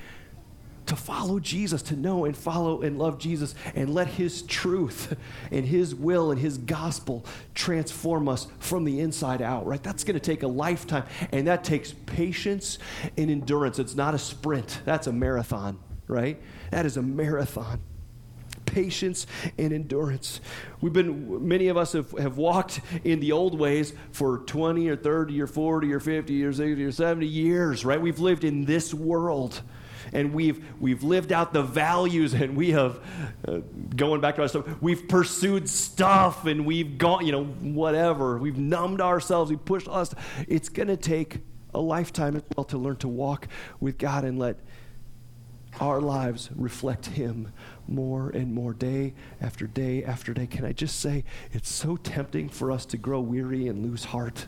[0.87, 5.17] to follow Jesus, to know and follow and love Jesus, and let His truth
[5.51, 9.83] and His will and His gospel transform us from the inside out, right?
[9.83, 12.79] That's going to take a lifetime, and that takes patience
[13.17, 13.79] and endurance.
[13.79, 16.41] It's not a sprint, that's a marathon, right?
[16.71, 17.81] That is a marathon.
[18.67, 19.27] Patience
[19.59, 20.41] and endurance.
[20.81, 24.97] We've been, many of us have, have walked in the old ways for 20 or
[24.97, 28.01] 30 or 40 or 50 or 60 or 70 years, right?
[28.01, 29.63] We've lived in this world
[30.13, 33.01] and we've we've lived out the values and we have
[33.47, 33.61] uh,
[33.95, 38.59] going back to our stuff we've pursued stuff and we've gone you know whatever we've
[38.59, 40.15] numbed ourselves we pushed us
[40.47, 41.39] it's going to take
[41.73, 43.49] a lifetime as well to learn to walk
[43.81, 44.59] with god and let
[45.81, 47.53] our lives reflect Him
[47.89, 50.47] more and more day after day after day.
[50.47, 54.47] Can I just say, it's so tempting for us to grow weary and lose heart.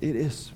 [0.00, 0.52] It is.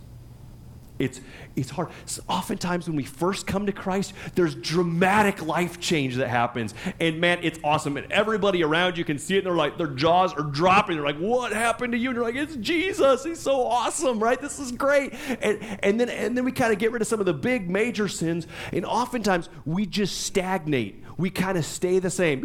[0.98, 1.20] It's,
[1.56, 1.88] it's hard.
[2.06, 6.74] So oftentimes, when we first come to Christ, there's dramatic life change that happens.
[7.00, 7.96] And man, it's awesome.
[7.96, 10.96] And everybody around you can see it, and they're like, their jaws are dropping.
[10.96, 12.10] They're like, what happened to you?
[12.10, 13.24] And you're like, it's Jesus.
[13.24, 14.40] He's so awesome, right?
[14.40, 15.14] This is great.
[15.40, 17.68] And, and then, and then we kind of get rid of some of the big
[17.68, 18.46] major sins.
[18.72, 21.02] And oftentimes, we just stagnate.
[21.16, 22.42] We kind of stay the same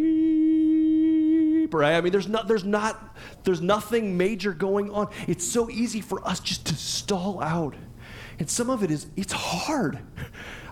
[1.74, 1.96] right?
[1.96, 5.10] I mean, there's not, there's not, there's nothing major going on.
[5.28, 7.76] It's so easy for us just to stall out.
[8.40, 10.00] And some of it is, it's hard.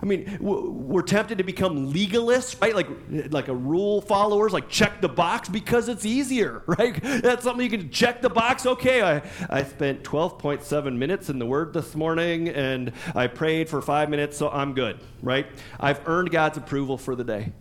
[0.00, 2.74] I mean, we're tempted to become legalists, right?
[2.74, 2.88] Like,
[3.32, 7.00] like a rule followers, like check the box because it's easier, right?
[7.02, 8.66] That's something you can check the box.
[8.66, 13.82] Okay, I, I spent 12.7 minutes in the Word this morning and I prayed for
[13.82, 15.46] five minutes, so I'm good, right?
[15.80, 17.52] I've earned God's approval for the day.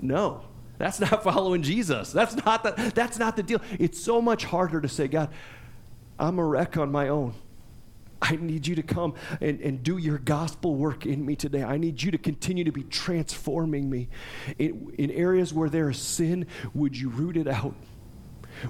[0.00, 0.42] No,
[0.78, 2.12] that's not following Jesus.
[2.12, 3.60] That's not the, that's not the deal.
[3.80, 5.30] It's so much harder to say, God,
[6.20, 7.34] I'm a wreck on my own.
[8.22, 11.62] I need you to come and, and do your gospel work in me today.
[11.62, 14.08] I need you to continue to be transforming me.
[14.58, 17.74] In, in areas where there is sin, would you root it out?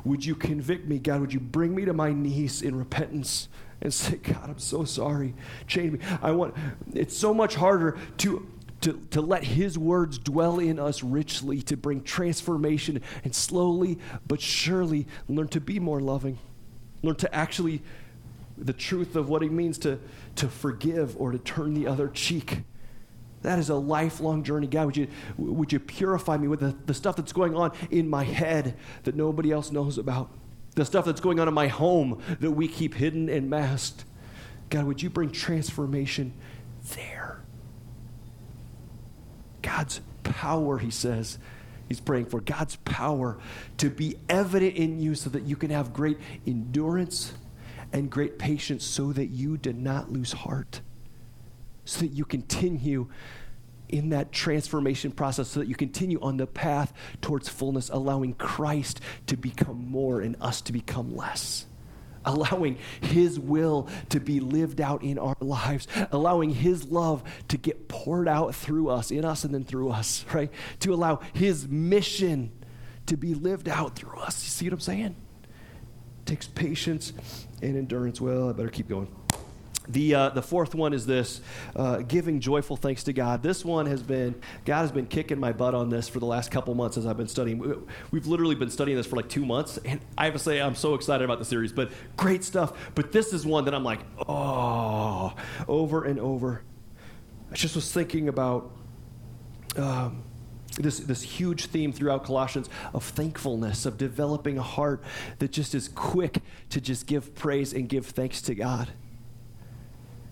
[0.05, 1.21] Would you convict me, God?
[1.21, 3.49] Would you bring me to my knees in repentance
[3.81, 5.35] and say, God, I'm so sorry.
[5.67, 5.99] Change me.
[6.23, 6.55] I want
[6.93, 8.47] it's so much harder to
[8.83, 14.41] to, to let his words dwell in us richly, to bring transformation and slowly but
[14.41, 16.39] surely learn to be more loving.
[17.03, 17.83] Learn to actually
[18.61, 19.99] the truth of what it means to,
[20.37, 22.63] to forgive or to turn the other cheek.
[23.43, 24.67] That is a lifelong journey.
[24.67, 28.09] God, would you, would you purify me with the, the stuff that's going on in
[28.09, 30.31] my head that nobody else knows about?
[30.75, 34.05] The stuff that's going on in my home that we keep hidden and masked.
[34.69, 36.35] God, would you bring transformation
[36.95, 37.43] there?
[39.63, 41.39] God's power, he says,
[41.89, 43.39] he's praying for God's power
[43.79, 47.33] to be evident in you so that you can have great endurance
[47.93, 50.81] and great patience so that you did not lose heart,
[51.85, 53.09] so that you continue
[53.89, 59.01] in that transformation process, so that you continue on the path towards fullness, allowing Christ
[59.27, 61.67] to become more and us to become less.
[62.25, 67.89] Allowing His will to be lived out in our lives, allowing His love to get
[67.89, 70.51] poured out through us, in us, and then through us, right?
[70.81, 72.53] To allow His mission
[73.07, 74.45] to be lived out through us.
[74.45, 75.17] You see what I'm saying?
[76.21, 77.15] It takes patience
[77.63, 78.21] and endurance.
[78.21, 79.09] Well, I better keep going.
[79.89, 81.41] The, uh, the fourth one is this
[81.75, 83.43] uh, giving joyful thanks to God.
[83.43, 86.53] This one has been, God has been kicking my butt on this for the last
[86.53, 87.87] couple months as I've been studying.
[88.13, 90.77] We've literally been studying this for like two months, and I have to say, I'm
[90.77, 92.73] so excited about the series, but great stuff.
[92.95, 95.35] But this is one that I'm like, oh,
[95.67, 96.63] over and over.
[97.51, 98.71] I just was thinking about
[99.77, 100.23] um,
[100.81, 105.03] this, this huge theme throughout Colossians of thankfulness, of developing a heart
[105.39, 108.89] that just is quick to just give praise and give thanks to God.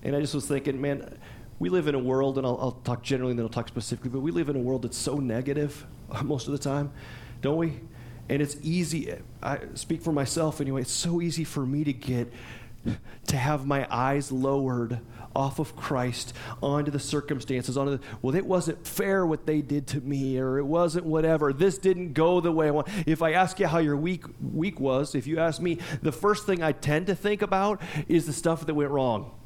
[0.02, 1.18] And I just was thinking, man,
[1.58, 4.10] we live in a world, and I'll, I'll talk generally and then I'll talk specifically,
[4.10, 5.84] but we live in a world that's so negative
[6.22, 6.92] most of the time,
[7.40, 7.80] don't we?
[8.28, 12.32] And it's easy, I speak for myself anyway, it's so easy for me to get,
[13.26, 15.00] to have my eyes lowered
[15.34, 19.86] off of Christ onto the circumstances, onto the, well, it wasn't fair what they did
[19.88, 21.52] to me, or it wasn't whatever.
[21.52, 22.88] This didn't go the way I want.
[23.06, 26.46] If I ask you how your week week was, if you ask me, the first
[26.46, 29.37] thing I tend to think about is the stuff that went wrong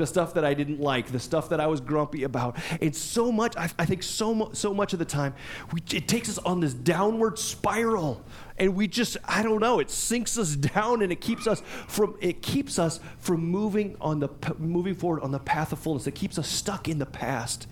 [0.00, 2.56] the stuff that I didn't like, the stuff that I was grumpy about.
[2.80, 5.34] And so much, I, I think so, mu- so much of the time,
[5.72, 8.24] we, it takes us on this downward spiral.
[8.58, 12.16] And we just, I don't know, it sinks us down and it keeps us from,
[12.20, 16.06] it keeps us from moving on the, moving forward on the path of fullness.
[16.06, 17.66] It keeps us stuck in the past.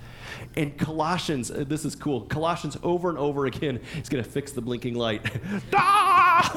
[0.56, 2.22] And Colossians, uh, this is cool.
[2.22, 5.22] Colossians over and over again is going to fix the blinking light.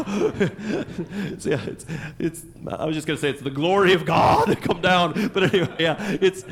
[1.40, 1.86] so yeah, it's,
[2.20, 5.30] it's, I was just going to say it's the glory of God come down.
[5.30, 6.46] But anyway, yeah, it's,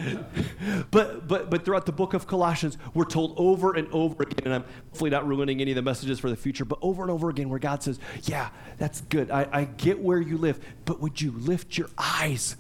[0.90, 4.54] but, but, but throughout the book of Colossians, we're told over and over again, and
[4.54, 7.30] I'm hopefully not ruining any of the messages for the future, but over and over
[7.30, 9.30] again where God says, yeah, that's good.
[9.30, 12.56] I, I get where you live, but would you lift your eyes?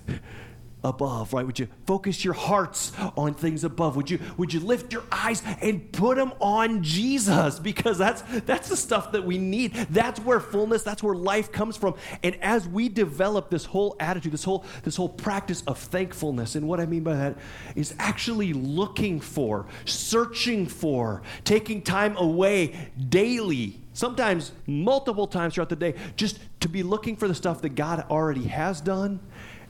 [0.84, 1.45] Above, right?
[1.45, 3.95] Would you focus your hearts on things above?
[3.95, 8.69] Would you would you lift your eyes and put them on Jesus because that's that's
[8.69, 9.73] the stuff that we need.
[9.89, 11.95] That's where fullness, that's where life comes from.
[12.23, 16.67] And as we develop this whole attitude, this whole this whole practice of thankfulness, and
[16.67, 17.38] what I mean by that
[17.75, 25.75] is actually looking for, searching for, taking time away daily sometimes multiple times throughout the
[25.75, 29.19] day, just to be looking for the stuff that God already has done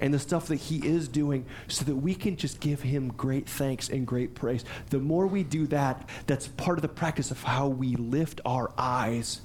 [0.02, 3.48] and the stuff that He is doing so that we can just give Him great
[3.48, 4.64] thanks and great praise.
[4.90, 8.72] The more we do that, that's part of the practice of how we lift our
[8.78, 9.42] eyes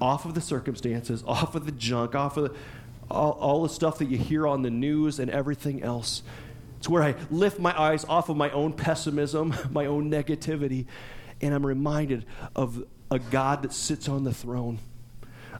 [0.00, 2.54] off of the circumstances, off of the junk, off of the,
[3.10, 6.22] all, all the stuff that you hear on the news and everything else.
[6.78, 10.86] It's where I lift my eyes off of my own pessimism, my own negativity,
[11.40, 14.78] and I'm reminded of a God that sits on the throne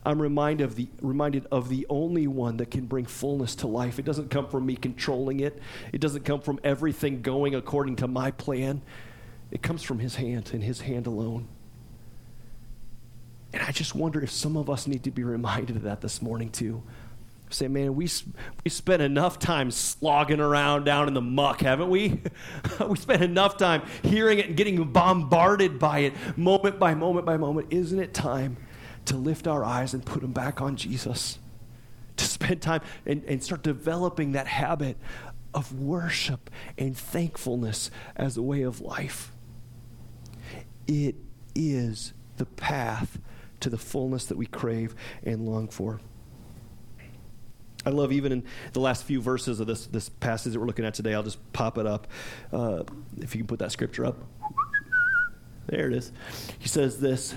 [0.05, 3.99] I'm reminded of, the, reminded of the only one that can bring fullness to life.
[3.99, 5.61] It doesn't come from me controlling it,
[5.93, 8.83] it doesn't come from everything going according to my plan.
[9.51, 11.49] It comes from His hand and His hand alone.
[13.53, 16.21] And I just wonder if some of us need to be reminded of that this
[16.21, 16.83] morning, too.
[17.51, 18.07] Say, man, we,
[18.63, 22.21] we spent enough time slogging around down in the muck, haven't we?
[22.87, 27.39] we spent enough time hearing it and getting bombarded by it moment by moment by
[27.39, 27.69] moment.
[27.71, 28.59] Isn't it time
[29.09, 31.39] to lift our eyes and put them back on Jesus,
[32.17, 34.97] to spend time and, and start developing that habit
[35.55, 39.33] of worship and thankfulness as a way of life.
[40.87, 41.17] It
[41.55, 43.19] is the path
[43.61, 46.01] to the fullness that we crave and long for.
[47.87, 48.45] I love even in
[48.75, 51.15] the last few verses of this, this passage that we're looking at today.
[51.15, 52.07] I'll just pop it up.
[52.53, 52.83] Uh,
[53.19, 54.17] if you can put that scripture up.
[55.67, 56.13] There it is.
[56.59, 57.35] He says this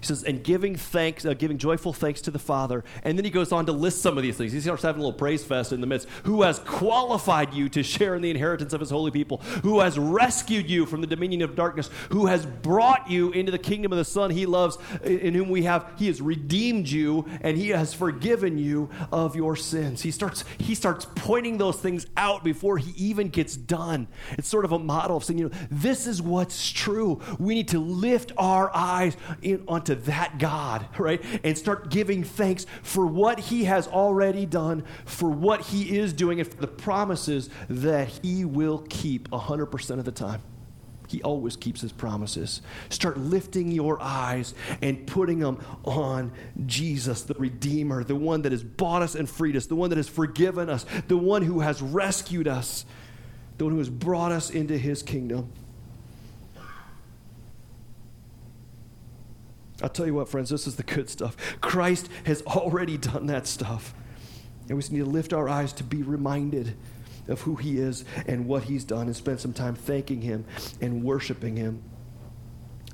[0.00, 2.84] he says, and giving thanks, uh, giving joyful thanks to the Father.
[3.02, 4.52] And then he goes on to list some of these things.
[4.52, 6.08] He starts having a little praise fest in the midst.
[6.24, 9.38] Who has qualified you to share in the inheritance of his holy people?
[9.62, 11.90] Who has rescued you from the dominion of darkness?
[12.10, 15.62] Who has brought you into the kingdom of the Son he loves, in whom we
[15.64, 20.02] have, he has redeemed you, and he has forgiven you of your sins.
[20.02, 24.08] He starts, he starts pointing those things out before he even gets done.
[24.32, 27.20] It's sort of a model of saying, you know, this is what's true.
[27.38, 31.22] We need to lift our eyes in, onto that God, right?
[31.44, 36.40] And start giving thanks for what He has already done, for what He is doing,
[36.40, 40.42] and for the promises that He will keep 100% of the time.
[41.08, 42.62] He always keeps his promises.
[42.88, 46.32] Start lifting your eyes and putting them on
[46.66, 49.98] Jesus, the Redeemer, the one that has bought us and freed us, the one that
[49.98, 52.84] has forgiven us, the one who has rescued us,
[53.56, 55.52] the one who has brought us into his kingdom.
[59.82, 61.36] I'll tell you what, friends, this is the good stuff.
[61.60, 63.94] Christ has already done that stuff.
[64.68, 66.76] And we just need to lift our eyes to be reminded
[67.28, 70.44] of who He is and what He's done and spend some time thanking Him
[70.80, 71.82] and worshiping Him.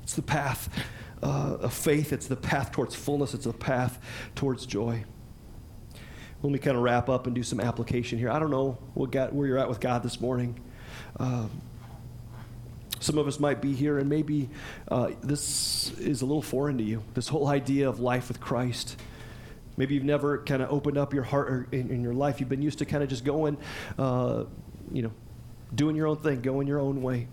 [0.03, 0.69] It's the path
[1.21, 3.99] uh, of faith, it's the path towards fullness, it's the path
[4.35, 5.05] towards joy.
[6.41, 8.29] Let me kind of wrap up and do some application here.
[8.29, 10.59] I don't know what where you're at with God this morning.
[11.17, 11.47] Uh,
[13.03, 14.49] some of us might be here, and maybe
[14.89, 18.97] uh, this is a little foreign to you this whole idea of life with Christ.
[19.75, 22.39] Maybe you've never kind of opened up your heart in, in, your life.
[22.39, 23.57] You've been used to kind of just going,
[23.97, 24.45] uh,
[24.91, 25.11] you know,
[25.73, 27.27] doing your own thing, going your own way.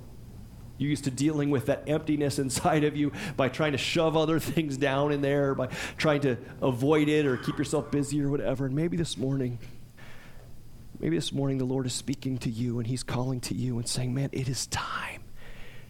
[0.78, 4.40] You're used to dealing with that emptiness inside of you by trying to shove other
[4.40, 5.68] things down in there, by
[5.98, 8.66] trying to avoid it or keep yourself busy or whatever.
[8.66, 9.58] And maybe this morning,
[10.98, 13.86] maybe this morning the Lord is speaking to you and He's calling to you and
[13.86, 15.19] saying, Man, it is time.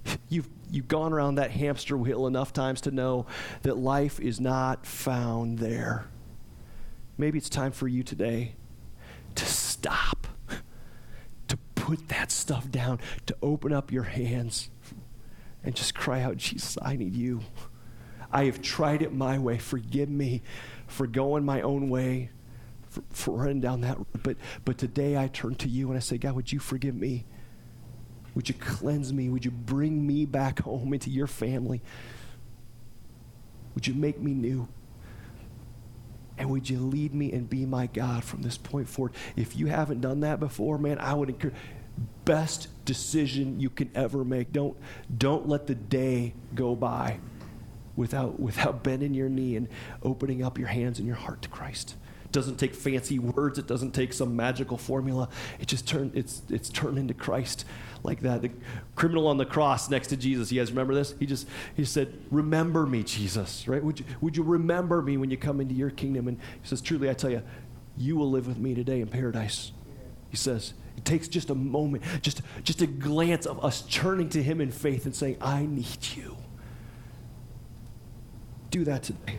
[0.29, 3.27] You've, you've gone around that hamster wheel enough times to know
[3.63, 6.07] that life is not found there.
[7.19, 8.55] Maybe it's time for you today
[9.35, 10.29] to stop,
[11.49, 14.71] to put that stuff down, to open up your hands
[15.63, 17.41] and just cry out, Jesus, I need you.
[18.33, 19.59] I have tried it my way.
[19.59, 20.43] Forgive me
[20.87, 22.31] for going my own way,
[22.89, 24.07] for, for running down that road.
[24.23, 27.27] But, but today I turn to you and I say, God, would you forgive me?
[28.41, 29.29] Would you cleanse me?
[29.29, 31.83] Would you bring me back home into your family?
[33.75, 34.67] Would you make me new?
[36.39, 39.13] And would you lead me and be my God from this point forward?
[39.37, 41.53] If you haven't done that before, man, I would encourage
[42.25, 44.53] best decision you can ever make.
[44.53, 44.75] Don't,
[45.19, 47.21] don't let the day go by
[47.95, 49.69] without, without bending your knee and
[50.03, 51.95] opening up your hands and your heart to Christ.
[52.25, 53.59] It doesn't take fancy words.
[53.59, 55.29] It doesn't take some magical formula.
[55.59, 57.67] It just turn, it's, it's turned into Christ
[58.03, 58.43] like that.
[58.43, 58.51] The
[58.95, 60.51] criminal on the cross next to Jesus.
[60.51, 61.15] You guys remember this?
[61.19, 63.83] He just he said, "Remember me, Jesus." Right?
[63.83, 66.29] Would you would you remember me when you come into your kingdom?
[66.29, 67.43] And he says, "Truly, I tell you,
[67.97, 69.73] you will live with me today in paradise."
[70.31, 74.43] He says, it takes just a moment, just, just a glance of us turning to
[74.43, 76.37] Him in faith and saying, I need you.
[78.71, 79.39] Do that today.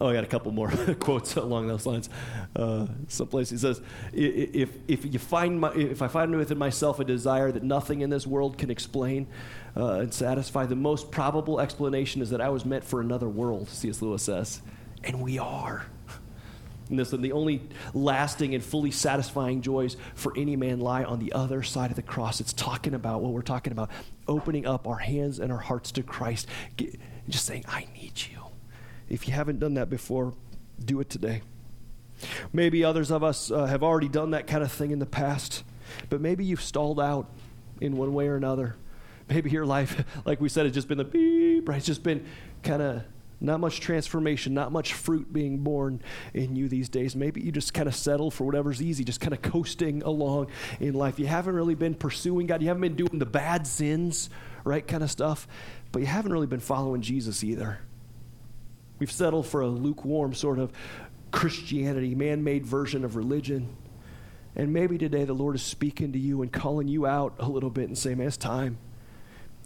[0.00, 0.70] Oh, I got a couple more
[1.00, 2.08] quotes along those lines.
[2.56, 3.80] Uh, someplace he says,
[4.12, 8.08] if, if, you find my, if I find within myself a desire that nothing in
[8.08, 9.26] this world can explain
[9.76, 13.68] uh, and satisfy, the most probable explanation is that I was meant for another world,
[13.68, 14.00] C.S.
[14.00, 14.62] Lewis says.
[15.04, 15.86] And we are
[16.90, 17.62] and this, the only
[17.94, 22.02] lasting and fully satisfying joys for any man lie on the other side of the
[22.02, 22.40] cross.
[22.40, 23.90] It's talking about what we're talking about
[24.26, 26.98] opening up our hands and our hearts to Christ, Get,
[27.28, 28.49] just saying, I need you.
[29.10, 30.32] If you haven't done that before,
[30.82, 31.42] do it today.
[32.52, 35.64] Maybe others of us uh, have already done that kind of thing in the past,
[36.08, 37.28] but maybe you've stalled out
[37.80, 38.76] in one way or another.
[39.28, 41.78] Maybe your life, like we said, has just been the beep, right?
[41.78, 42.24] It's just been
[42.62, 43.02] kind of
[43.40, 46.02] not much transformation, not much fruit being born
[46.34, 47.16] in you these days.
[47.16, 50.48] Maybe you just kind of settle for whatever's easy, just kind of coasting along
[50.78, 51.18] in life.
[51.18, 52.60] You haven't really been pursuing God.
[52.60, 54.28] You haven't been doing the bad sins,
[54.62, 55.48] right, kind of stuff.
[55.90, 57.78] But you haven't really been following Jesus either.
[59.00, 60.70] We've settled for a lukewarm sort of
[61.32, 63.74] Christianity, man made version of religion.
[64.54, 67.70] And maybe today the Lord is speaking to you and calling you out a little
[67.70, 68.78] bit and saying, man, it's time.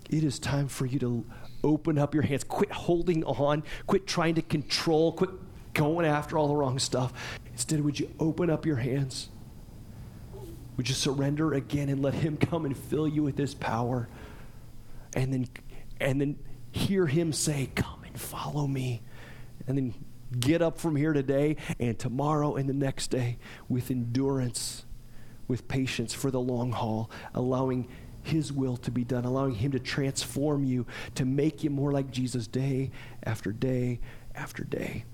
[0.08, 1.24] It is time for you to
[1.64, 2.44] open up your hands.
[2.44, 3.64] Quit holding on.
[3.86, 5.12] Quit trying to control.
[5.12, 5.30] Quit
[5.72, 7.12] going after all the wrong stuff.
[7.52, 9.30] Instead, would you open up your hands?
[10.76, 14.08] Would you surrender again and let Him come and fill you with His power?
[15.14, 15.48] And then,
[16.00, 16.38] and then
[16.70, 19.02] hear Him say, Come and follow me.
[19.66, 19.94] And then
[20.38, 23.38] get up from here today and tomorrow and the next day
[23.68, 24.84] with endurance,
[25.48, 27.88] with patience for the long haul, allowing
[28.24, 32.10] his will to be done, allowing Him to transform you, to make you more like
[32.10, 32.90] Jesus day
[33.22, 34.00] after day
[34.34, 35.04] after day.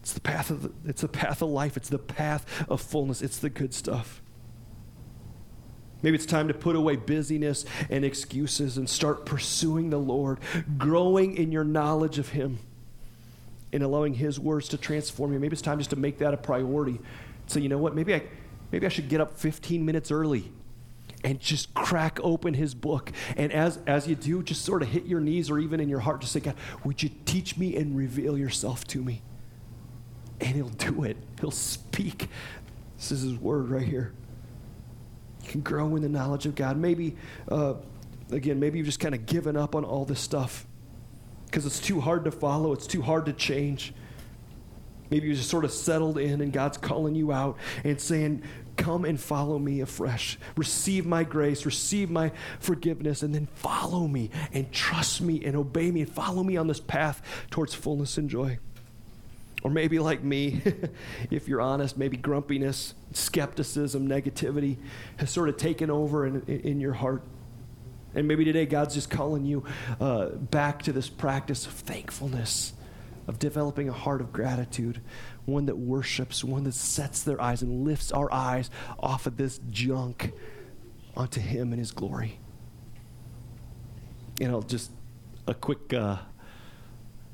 [0.00, 1.76] It's the path of the, it's the path of life.
[1.76, 3.22] It's the path of fullness.
[3.22, 4.22] It's the good stuff.
[6.02, 10.38] Maybe it's time to put away busyness and excuses and start pursuing the Lord,
[10.78, 12.58] growing in your knowledge of Him,
[13.72, 15.38] and allowing His words to transform you.
[15.38, 17.00] Maybe it's time just to make that a priority.
[17.46, 17.94] So you know what?
[17.94, 18.22] Maybe I
[18.70, 20.52] maybe I should get up 15 minutes early
[21.24, 23.12] and just crack open his book.
[23.36, 26.00] And as, as you do, just sort of hit your knees or even in your
[26.00, 26.54] heart, just say, God,
[26.84, 29.22] would you teach me and reveal yourself to me?
[30.40, 31.18] And he'll do it.
[31.40, 32.28] He'll speak.
[32.96, 34.12] This is his word right here.
[35.42, 36.76] You can grow in the knowledge of God.
[36.76, 37.16] Maybe,
[37.50, 37.74] uh,
[38.30, 40.66] again, maybe you've just kind of given up on all this stuff
[41.50, 43.92] because it's too hard to follow, it's too hard to change.
[45.10, 48.42] Maybe you're just sort of settled in and God's calling you out and saying,
[48.76, 50.38] Come and follow me afresh.
[50.56, 55.90] Receive my grace, receive my forgiveness, and then follow me and trust me and obey
[55.90, 57.20] me and follow me on this path
[57.50, 58.58] towards fullness and joy.
[59.62, 60.62] Or maybe, like me,
[61.30, 64.78] if you're honest, maybe grumpiness, skepticism, negativity
[65.18, 67.22] has sort of taken over in, in your heart.
[68.14, 69.64] And maybe today God's just calling you
[70.00, 72.72] uh, back to this practice of thankfulness,
[73.28, 75.00] of developing a heart of gratitude,
[75.44, 79.60] one that worships, one that sets their eyes and lifts our eyes off of this
[79.70, 80.32] junk
[81.16, 82.38] onto Him and His glory.
[84.40, 84.90] You know, just
[85.46, 85.92] a quick.
[85.92, 86.18] Uh,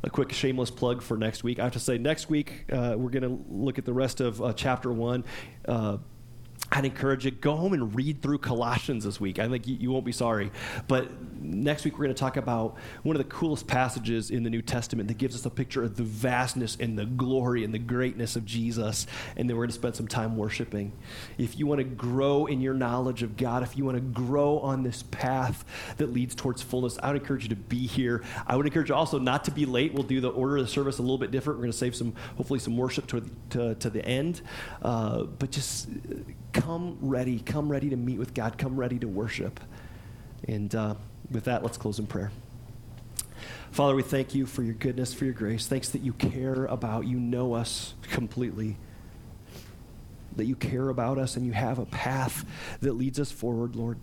[0.02, 1.58] a quick shameless plug for next week.
[1.58, 4.40] I have to say, next week uh, we're going to look at the rest of
[4.40, 5.24] uh, chapter one.
[6.76, 9.38] I'd encourage you go home and read through Colossians this week.
[9.38, 10.52] I think you, you won't be sorry.
[10.86, 11.10] But
[11.40, 14.60] next week we're going to talk about one of the coolest passages in the New
[14.60, 18.36] Testament that gives us a picture of the vastness and the glory and the greatness
[18.36, 19.06] of Jesus.
[19.38, 20.92] And then we're going to spend some time worshiping.
[21.38, 24.58] If you want to grow in your knowledge of God, if you want to grow
[24.58, 25.64] on this path
[25.96, 28.22] that leads towards fullness, I would encourage you to be here.
[28.46, 29.94] I would encourage you also not to be late.
[29.94, 31.58] We'll do the order of the service a little bit different.
[31.58, 34.42] We're going to save some, hopefully, some worship to, to, to the end.
[34.82, 35.88] Uh, but just
[36.56, 37.38] come ready.
[37.40, 38.58] Come ready to meet with God.
[38.58, 39.60] Come ready to worship.
[40.48, 40.94] And uh,
[41.30, 42.32] with that, let's close in prayer.
[43.70, 45.66] Father, we thank you for your goodness, for your grace.
[45.66, 48.76] Thanks that you care about, you know us completely.
[50.36, 52.44] That you care about us and you have a path
[52.80, 53.98] that leads us forward, Lord.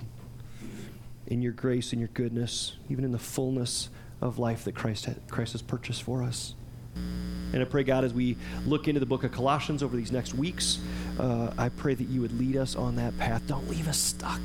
[1.28, 3.90] In your grace and your goodness, even in the fullness
[4.22, 6.54] of life that Christ, Christ has purchased for us.
[6.96, 10.34] And I pray, God, as we look into the book of Colossians over these next
[10.34, 10.80] weeks,
[11.20, 13.46] uh, I pray that you would lead us on that path.
[13.48, 14.42] Don't leave us stuck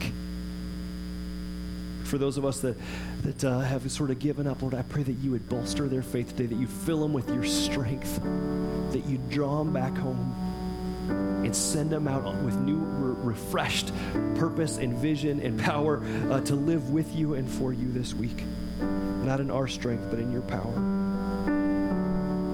[2.08, 2.76] for those of us that,
[3.22, 6.02] that uh, have sort of given up, Lord, I pray that you would bolster their
[6.02, 8.20] faith today, that you fill them with your strength,
[8.92, 10.34] that you draw them back home
[11.44, 13.92] and send them out with new, re- refreshed
[14.34, 18.42] purpose and vision and power uh, to live with you and for you this week.
[18.80, 20.97] Not in our strength, but in your power.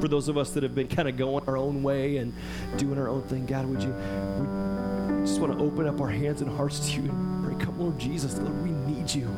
[0.05, 2.34] For those of us that have been kind of going our own way and
[2.76, 6.42] doing our own thing, God, would you we just want to open up our hands
[6.42, 9.34] and hearts to you and pray, come, Lord Jesus, Lord, we need you.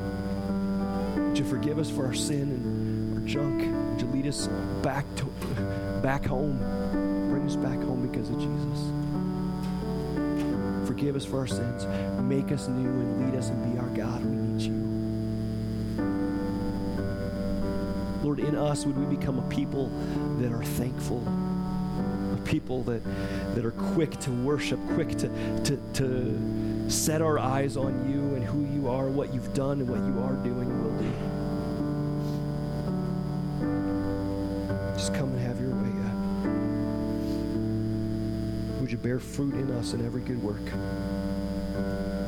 [1.18, 3.60] Would you forgive us for our sin and our junk?
[3.92, 4.48] Would you lead us
[4.82, 5.26] back to
[6.02, 6.58] back home?
[7.30, 8.90] Bring us back home because of Jesus.
[10.88, 11.86] Forgive us for our sins.
[12.22, 14.24] Make us new and lead us and be our God.
[14.24, 14.45] We
[18.46, 19.90] in us, would we become a people
[20.38, 21.22] that are thankful?
[22.34, 23.02] A people that,
[23.54, 25.28] that are quick to worship, quick to,
[25.64, 29.88] to, to set our eyes on you and who you are, what you've done, and
[29.88, 31.12] what you are doing and will do.
[34.96, 36.16] Just come and have your way, God.
[38.80, 40.62] Would you bear fruit in us in every good work?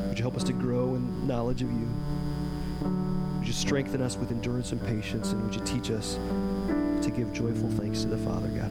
[0.08, 1.88] Would you help us to grow in knowledge of you?
[3.48, 5.32] You strengthen us with endurance and patience?
[5.32, 6.16] And would you teach us
[7.02, 8.70] to give joyful thanks to the Father, God?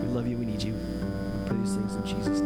[0.00, 0.38] We love you.
[0.38, 0.74] We need you.
[0.74, 2.45] We pray these things in Jesus' name.